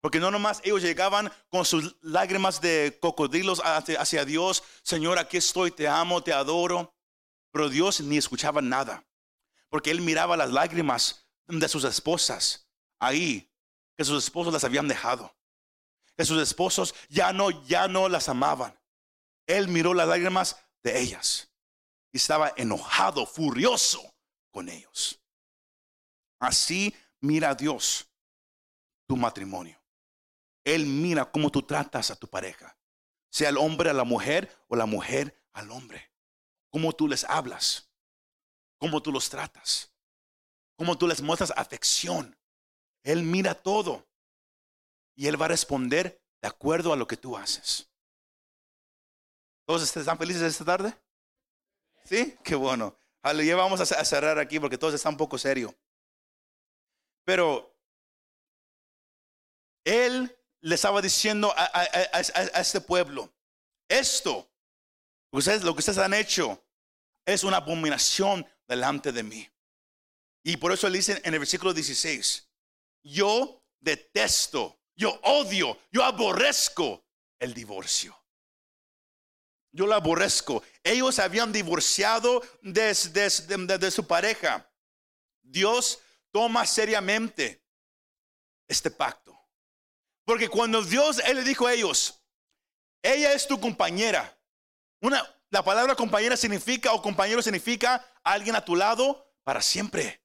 [0.00, 5.70] Porque no nomás ellos llegaban con sus lágrimas de cocodrilos hacia, Dios, Señor, aquí estoy,
[5.70, 6.94] te amo, te adoro.
[7.50, 9.04] Pero Dios ni escuchaba nada.
[9.68, 13.50] Porque Él miraba las lágrimas de sus esposas ahí,
[13.96, 15.34] que sus esposos las habían dejado.
[16.16, 18.78] Que sus esposos ya no, ya no las amaban.
[19.46, 21.50] Él miró las lágrimas de ellas
[22.12, 24.14] y estaba enojado, furioso
[24.52, 25.20] con ellos.
[26.38, 28.08] Así mira Dios
[29.08, 29.82] tu matrimonio.
[30.64, 32.78] Él mira cómo tú tratas a tu pareja,
[33.30, 36.12] sea el hombre a la mujer o la mujer al hombre.
[36.70, 37.90] Cómo tú les hablas,
[38.78, 39.92] cómo tú los tratas,
[40.76, 42.38] cómo tú les muestras afección.
[43.02, 44.08] Él mira todo
[45.16, 47.90] y Él va a responder de acuerdo a lo que tú haces.
[49.66, 50.96] ¿Todos están felices esta tarde?
[52.04, 52.36] ¿Sí?
[52.44, 52.96] Qué bueno.
[53.44, 55.74] Ya vamos a cerrar aquí porque todo está un poco serio.
[57.24, 57.76] Pero
[59.84, 61.82] Él le estaba diciendo a,
[62.60, 63.32] este pueblo,
[63.88, 64.48] esto,
[65.32, 66.62] lo que ustedes han hecho,
[67.24, 69.48] es una abominación delante de mí.
[70.44, 72.48] Y por eso le dicen en el versículo 16,
[73.02, 77.04] yo detesto, yo odio, yo aborrezco
[77.40, 78.16] el divorcio.
[79.76, 80.62] Yo lo aborrezco.
[80.82, 84.66] Ellos habían divorciado de, su pareja.
[85.42, 86.00] Dios
[86.32, 87.62] toma seriamente
[88.66, 89.38] este pacto.
[90.24, 92.22] Porque cuando Dios, le dijo a ellos,
[93.02, 94.38] ella es tu compañera.
[95.02, 100.22] Una, la palabra compañera significa, o compañero significa alguien a tu lado para siempre.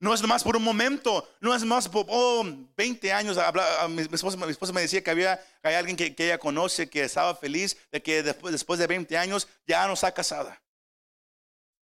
[0.00, 2.44] No es más por un momento, no es más por oh,
[2.76, 3.36] 20 años.
[3.36, 7.02] Habla- a mi, mi esposa, me decía que había, hay alguien que, ella conoce que
[7.02, 10.62] estaba feliz de que después, después de 20 años ya no está casada.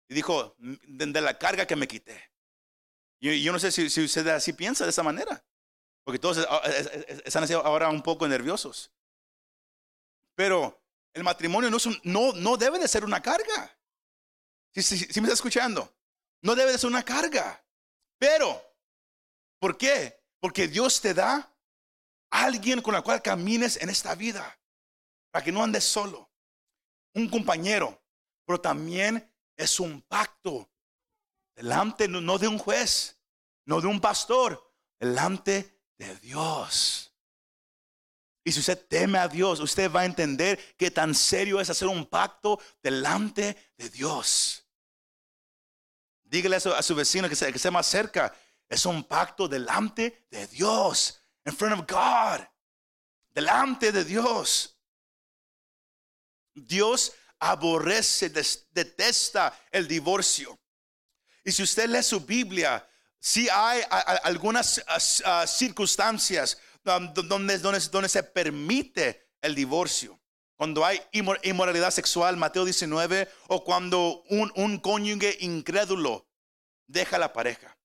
[0.08, 2.30] Y dijo, de, de la carga que me quité.
[3.20, 5.44] Y yo no sé si, si usted así piensa de esa manera.
[6.04, 8.92] Porque todos eh, están ahora un poco nerviosos.
[10.36, 10.80] Pero
[11.12, 13.76] el matrimonio no, es no, no debe de ser una carga.
[14.72, 15.92] Si me está escuchando?
[16.42, 17.65] No debe de ser una carga.
[18.18, 18.62] Pero,
[19.58, 20.22] ¿por qué?
[20.40, 21.52] Porque Dios te da
[22.30, 24.58] alguien con el cual camines en esta vida.
[25.30, 26.30] Para que no andes solo.
[27.14, 28.02] Un compañero.
[28.46, 30.70] Pero también es un pacto.
[31.54, 33.18] Delante no de un juez,
[33.64, 37.14] no de un pastor, delante de Dios.
[38.44, 41.88] Y si usted teme a Dios, usted va a entender que tan serio es hacer
[41.88, 44.65] un pacto delante de Dios.
[46.26, 48.34] Dígale a su, a su vecino que esté que más cerca.
[48.68, 51.20] Es un pacto delante de Dios.
[51.44, 52.44] In front of God.
[53.30, 54.76] Delante de Dios.
[56.54, 60.58] Dios aborrece, detesta el divorcio.
[61.44, 62.88] Y si usted lee su Biblia,
[63.20, 63.82] si hay
[64.24, 64.82] algunas
[65.46, 70.18] circunstancias um, donde, donde, donde se permite el divorcio.
[70.56, 76.26] Cuando hay inmoralidad sexual, Mateo 19, o cuando un, un cónyuge incrédulo
[76.86, 77.76] deja la pareja.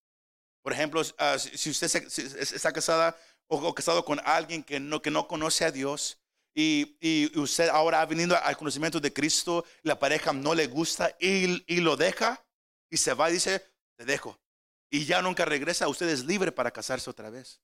[0.62, 3.18] Por ejemplo, ah, si usted está casada
[3.48, 6.20] o, casado con alguien que no, que no conoce a Dios
[6.54, 11.16] y, y, usted ahora ha venido al conocimiento de Cristo, la pareja no le gusta
[11.20, 12.46] y, y lo deja
[12.90, 13.66] y se va y dice,
[13.98, 14.40] te dejo.
[14.90, 17.62] Y ya nunca regresa, usted es libre para casarse otra vez.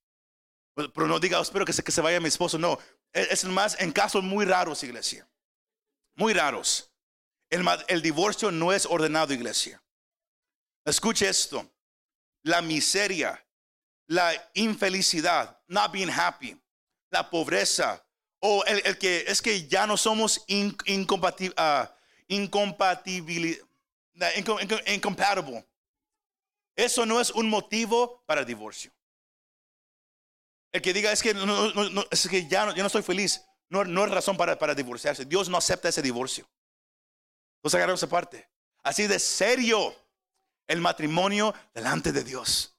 [0.76, 2.58] Pero no diga, espero que se, que se vaya mi esposo.
[2.58, 2.78] No,
[3.14, 5.28] es más en casos muy raros, iglesia.
[6.16, 6.91] Muy raros.
[7.49, 9.82] El, el divorcio no es ordenado, iglesia.
[10.86, 11.70] Escuche esto.
[12.43, 13.45] La miseria,
[14.08, 16.58] la infelicidad, not being happy,
[17.10, 18.03] la pobreza,
[18.39, 21.88] o el, que es que ya no somos in, incompatible, uh,
[22.28, 23.62] incompatible,
[24.88, 25.68] incompatible.
[26.76, 28.91] Eso no es un motivo para el divorcio.
[30.72, 31.34] El que diga es que,
[32.11, 35.26] es que ya, no, yo no estoy feliz, no, no es razón para, para, divorciarse.
[35.26, 36.47] Dios no acepta ese divorcio.
[37.57, 38.49] Entonces agarramos esa parte.
[38.84, 39.95] Así de serio
[40.68, 42.76] el matrimonio delante de Dios.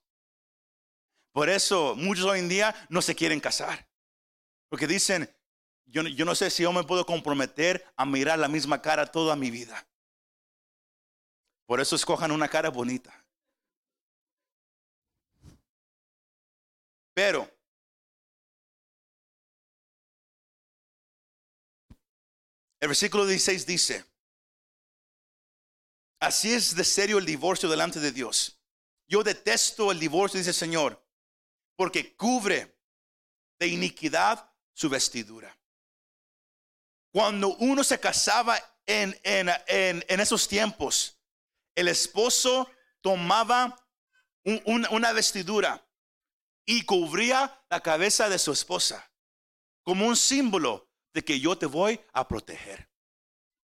[1.33, 3.89] Por eso muchos hoy en día no se quieren casar.
[4.69, 5.29] Porque dicen,
[5.87, 9.37] yo, yo no sé si yo me puedo comprometer a mirar la misma cara toda
[9.37, 9.87] mi vida.
[11.67, 13.25] Por eso escojan una cara bonita.
[17.15, 17.58] Pero
[22.81, 24.05] el versículo 16 dice,
[26.21, 28.61] así es de serio el divorcio delante de Dios.
[29.09, 31.05] Yo detesto el divorcio, dice el Señor,
[31.77, 32.79] porque cubre
[33.59, 35.57] de iniquidad su vestidura.
[37.13, 41.19] Cuando uno se casaba en, en, esos tiempos,
[41.75, 42.71] el esposo
[43.01, 43.77] tomaba
[44.65, 45.85] una vestidura
[46.65, 49.11] y cubría la cabeza de su esposa
[49.83, 52.89] como un símbolo de que yo te voy a proteger.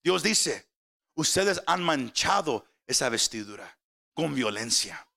[0.03, 0.68] Dios dice,
[1.14, 3.78] ustedes han manchado esa vestidura
[4.14, 5.09] con violencia.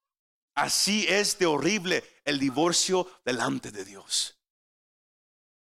[0.55, 4.37] Así es de horrible el divorcio delante de Dios.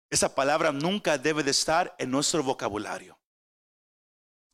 [0.09, 3.19] Esa palabra nunca debe de estar en nuestro vocabulario.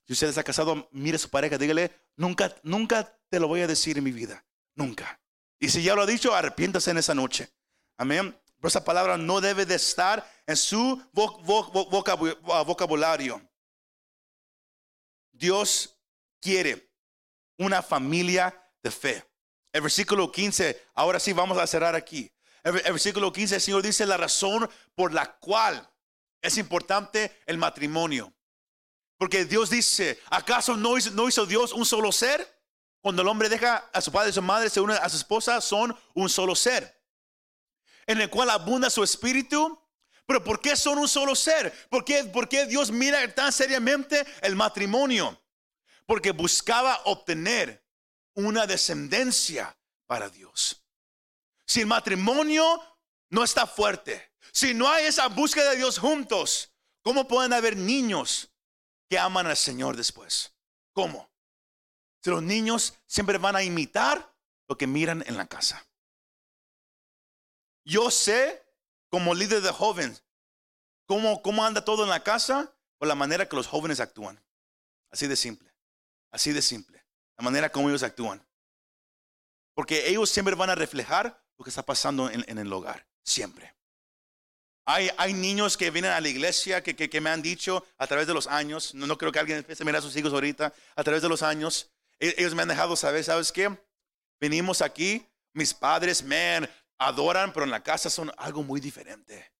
[0.05, 3.67] Si usted está casado, mire a su pareja, dígale, nunca, nunca te lo voy a
[3.67, 4.45] decir en mi vida.
[4.75, 5.19] Nunca.
[5.59, 7.49] Y si ya lo ha dicho, arrepiéntase en esa noche.
[7.97, 8.37] Amén.
[8.57, 11.01] Pero esa palabra no debe de estar en su
[12.65, 13.41] vocabulario.
[15.31, 15.97] Dios
[16.39, 16.91] quiere
[17.57, 19.25] una familia de fe.
[19.71, 22.31] El versículo 15, ahora sí vamos a cerrar aquí.
[22.63, 25.89] El, versículo 15, el Señor dice la razón por la cual
[26.41, 28.33] es importante el matrimonio.
[29.17, 32.53] Porque Dios dice, ¿acaso no hizo, Dios un solo ser?
[33.01, 35.61] Cuando el hombre deja a su padre y su madre, se une a su esposa,
[35.61, 36.95] son un solo ser
[38.07, 39.79] en el cual abunda su espíritu.
[40.26, 41.71] Pero ¿por qué son un solo ser?
[41.89, 45.41] ¿Por qué, ¿Por qué Dios mira tan seriamente el matrimonio?
[46.05, 47.86] Porque buscaba obtener
[48.34, 50.84] una descendencia para Dios.
[51.67, 52.82] Si el matrimonio
[53.30, 58.51] no está fuerte, si no hay esa búsqueda de Dios juntos, ¿cómo pueden haber niños
[59.09, 60.53] que aman al Señor después?
[60.93, 61.30] ¿Cómo?
[62.23, 64.36] Si los niños siempre van a imitar
[64.67, 65.86] lo que miran en la casa.
[67.84, 68.64] Yo sé,
[69.09, 70.23] como líder de jóvenes,
[71.05, 74.41] cómo, cómo anda todo en la casa por la manera que los jóvenes actúan.
[75.11, 75.73] Así de simple.
[76.31, 77.05] Así de simple.
[77.37, 78.45] La manera como ellos actúan.
[79.73, 83.07] Porque ellos siempre van a reflejar lo que está pasando en, el hogar.
[83.23, 83.73] Siempre.
[84.85, 88.27] Hay, hay, niños que vienen a la iglesia que, que, me han dicho a través
[88.27, 91.03] de los años, no, creo que alguien empiece a mirar a sus hijos ahorita, a
[91.03, 91.89] través de los años,
[92.19, 93.75] e, ellos me han dejado saber, ¿sabes qué?
[94.39, 99.51] Venimos aquí, mis padres, man, adoran, pero en la casa son algo muy diferente.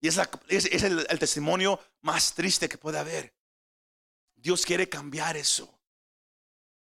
[0.00, 0.18] Y es,
[0.82, 3.34] el, testimonio más triste que puede haber.
[4.34, 5.80] Dios quiere cambiar eso.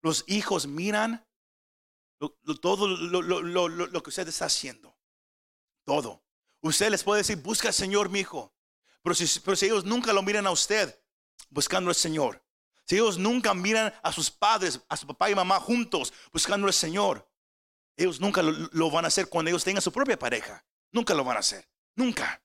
[0.02, 1.26] Los hijos miran
[2.62, 4.98] todo lo, que usted está haciendo.
[5.86, 6.22] Todo.
[6.60, 8.54] Usted les puede decir, busca al Señor, mi hijo.
[9.02, 11.00] Pero si, pero si ellos nunca lo miran a usted,
[11.50, 12.44] buscando al Señor.
[12.86, 16.74] Si ellos nunca miran a sus padres, a su papá y mamá juntos, buscando al
[16.74, 17.26] Señor,
[17.98, 20.66] ellos nunca lo, van a hacer cuando ellos tengan su propia pareja.
[20.92, 21.68] Nunca lo van a hacer.
[21.96, 22.42] Nunca.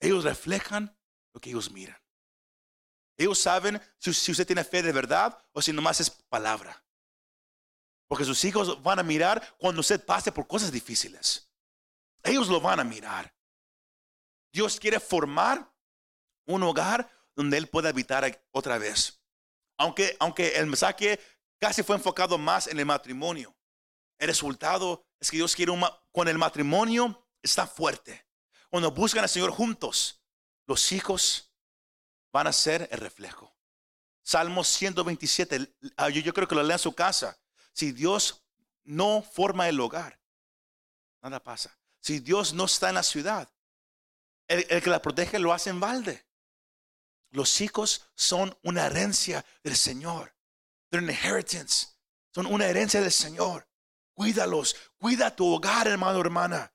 [0.00, 0.96] Ellos reflejan
[1.32, 1.96] lo que ellos miran.
[3.18, 6.84] Ellos saben si, usted tiene fe de verdad o si nomás es palabra.
[8.08, 11.50] Porque sus hijos van a mirar cuando usted pase por cosas difíciles.
[12.22, 13.34] Ellos lo van a mirar.
[14.52, 15.70] Dios quiere formar
[16.46, 19.22] un hogar donde Él pueda habitar otra vez.
[19.78, 21.18] Aunque, aunque el mensaje
[21.58, 23.54] casi fue enfocado más en el matrimonio.
[24.18, 25.72] El resultado es que Dios quiere
[26.12, 28.26] con el matrimonio está fuerte.
[28.70, 30.22] Cuando buscan al Señor juntos,
[30.66, 31.52] los hijos
[32.32, 33.54] van a ser el reflejo.
[34.22, 37.38] Salmo 127, ah, yo, creo que lo lea en su casa.
[37.72, 38.44] Si Dios
[38.84, 40.20] no forma el hogar,
[41.20, 41.76] nada pasa.
[42.00, 43.52] Si Dios no está en la ciudad,
[44.48, 46.26] el, que la protege lo hace en balde.
[47.30, 50.34] Los hijos son una herencia del Señor.
[50.90, 51.88] They're an inheritance.
[52.34, 53.68] Son una herencia del Señor.
[54.14, 54.76] Cuídalos.
[54.98, 56.72] Cuida tu hogar, hermano, hermana.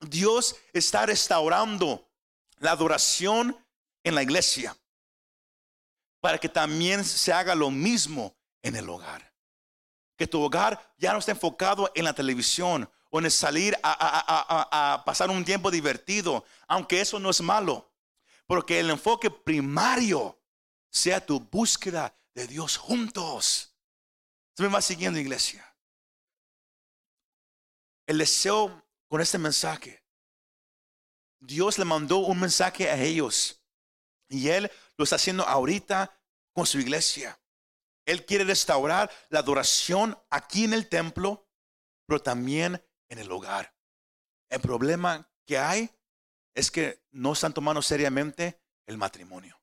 [0.00, 2.08] Dios está restaurando
[2.58, 3.56] la adoración
[4.02, 4.76] en la iglesia
[6.20, 9.32] para que también se haga lo mismo en el hogar.
[10.16, 15.30] Que tu hogar ya no esté enfocado en la televisión o en salir a, pasar
[15.30, 17.90] un tiempo divertido, aunque eso no es malo,
[18.46, 20.38] porque el enfoque primario
[20.90, 23.74] sea tu búsqueda de Dios juntos.
[24.54, 25.69] ¿Se me va siguiendo, iglesia?
[28.10, 30.02] El deseo con este mensaje,
[31.38, 33.62] Dios le mandó un mensaje a ellos
[34.28, 36.20] y Él lo está haciendo ahorita
[36.52, 37.40] con su iglesia.
[38.04, 41.48] Él quiere restaurar la adoración aquí en el templo,
[42.04, 43.76] pero también en el hogar.
[44.48, 45.88] El problema que hay
[46.56, 49.56] es que no están tomando seriamente el matrimonio.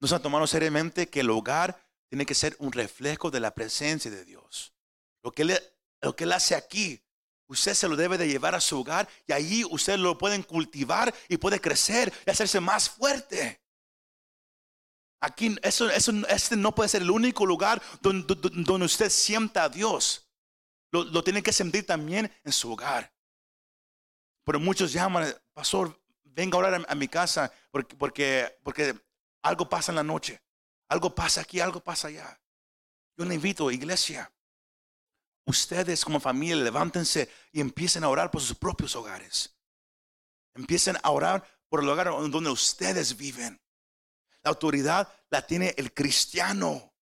[0.00, 4.10] No están tomando seriamente que el hogar tiene que ser un reflejo de la presencia
[4.10, 4.74] de Dios.
[5.22, 5.44] Lo que
[6.00, 7.00] lo que él hace aquí,
[7.46, 11.14] usted se lo debe de llevar a su hogar y allí usted lo pueden cultivar
[11.28, 13.60] y puede crecer y hacerse más fuerte.
[15.20, 20.28] Aquí, eso, eso, este no puede ser el único lugar donde, usted sienta a Dios.
[20.90, 23.12] Lo, lo, tiene que sentir también en su hogar.
[24.44, 28.94] Pero muchos llaman, pastor, venga a orar a, mi casa porque, porque, porque
[29.42, 30.42] algo pasa en la noche.
[30.88, 32.38] Algo pasa aquí, algo pasa allá.
[33.16, 34.30] Yo le invito, iglesia,
[35.46, 39.54] ustedes como familia levántense y empiecen a orar por sus propios hogares.
[40.54, 43.60] Empiecen a orar por el hogar donde ustedes viven.
[44.42, 46.92] La autoridad la tiene el cristiano.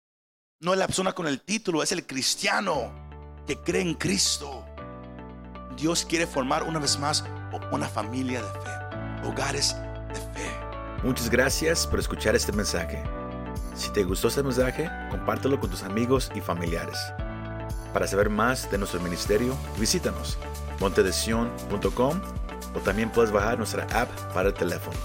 [0.60, 2.92] No la persona con el título, es el cristiano
[3.46, 4.64] que cree en Cristo.
[5.76, 7.24] Dios quiere formar una vez más
[7.72, 9.74] una familia de fe, hogares
[10.08, 10.50] de fe.
[11.02, 13.02] Muchas gracias por escuchar este mensaje.
[13.74, 16.98] Si te gustó este mensaje, compártelo con tus amigos y familiares.
[17.92, 20.38] Para saber más de nuestro ministerio, visítanos
[20.80, 22.20] montedesion.com
[22.74, 24.96] o también puedes bajar nuestra app para el teléfono.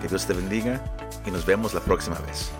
[0.00, 0.80] Que Dios te bendiga
[1.26, 2.52] y nos vemos la próxima vez.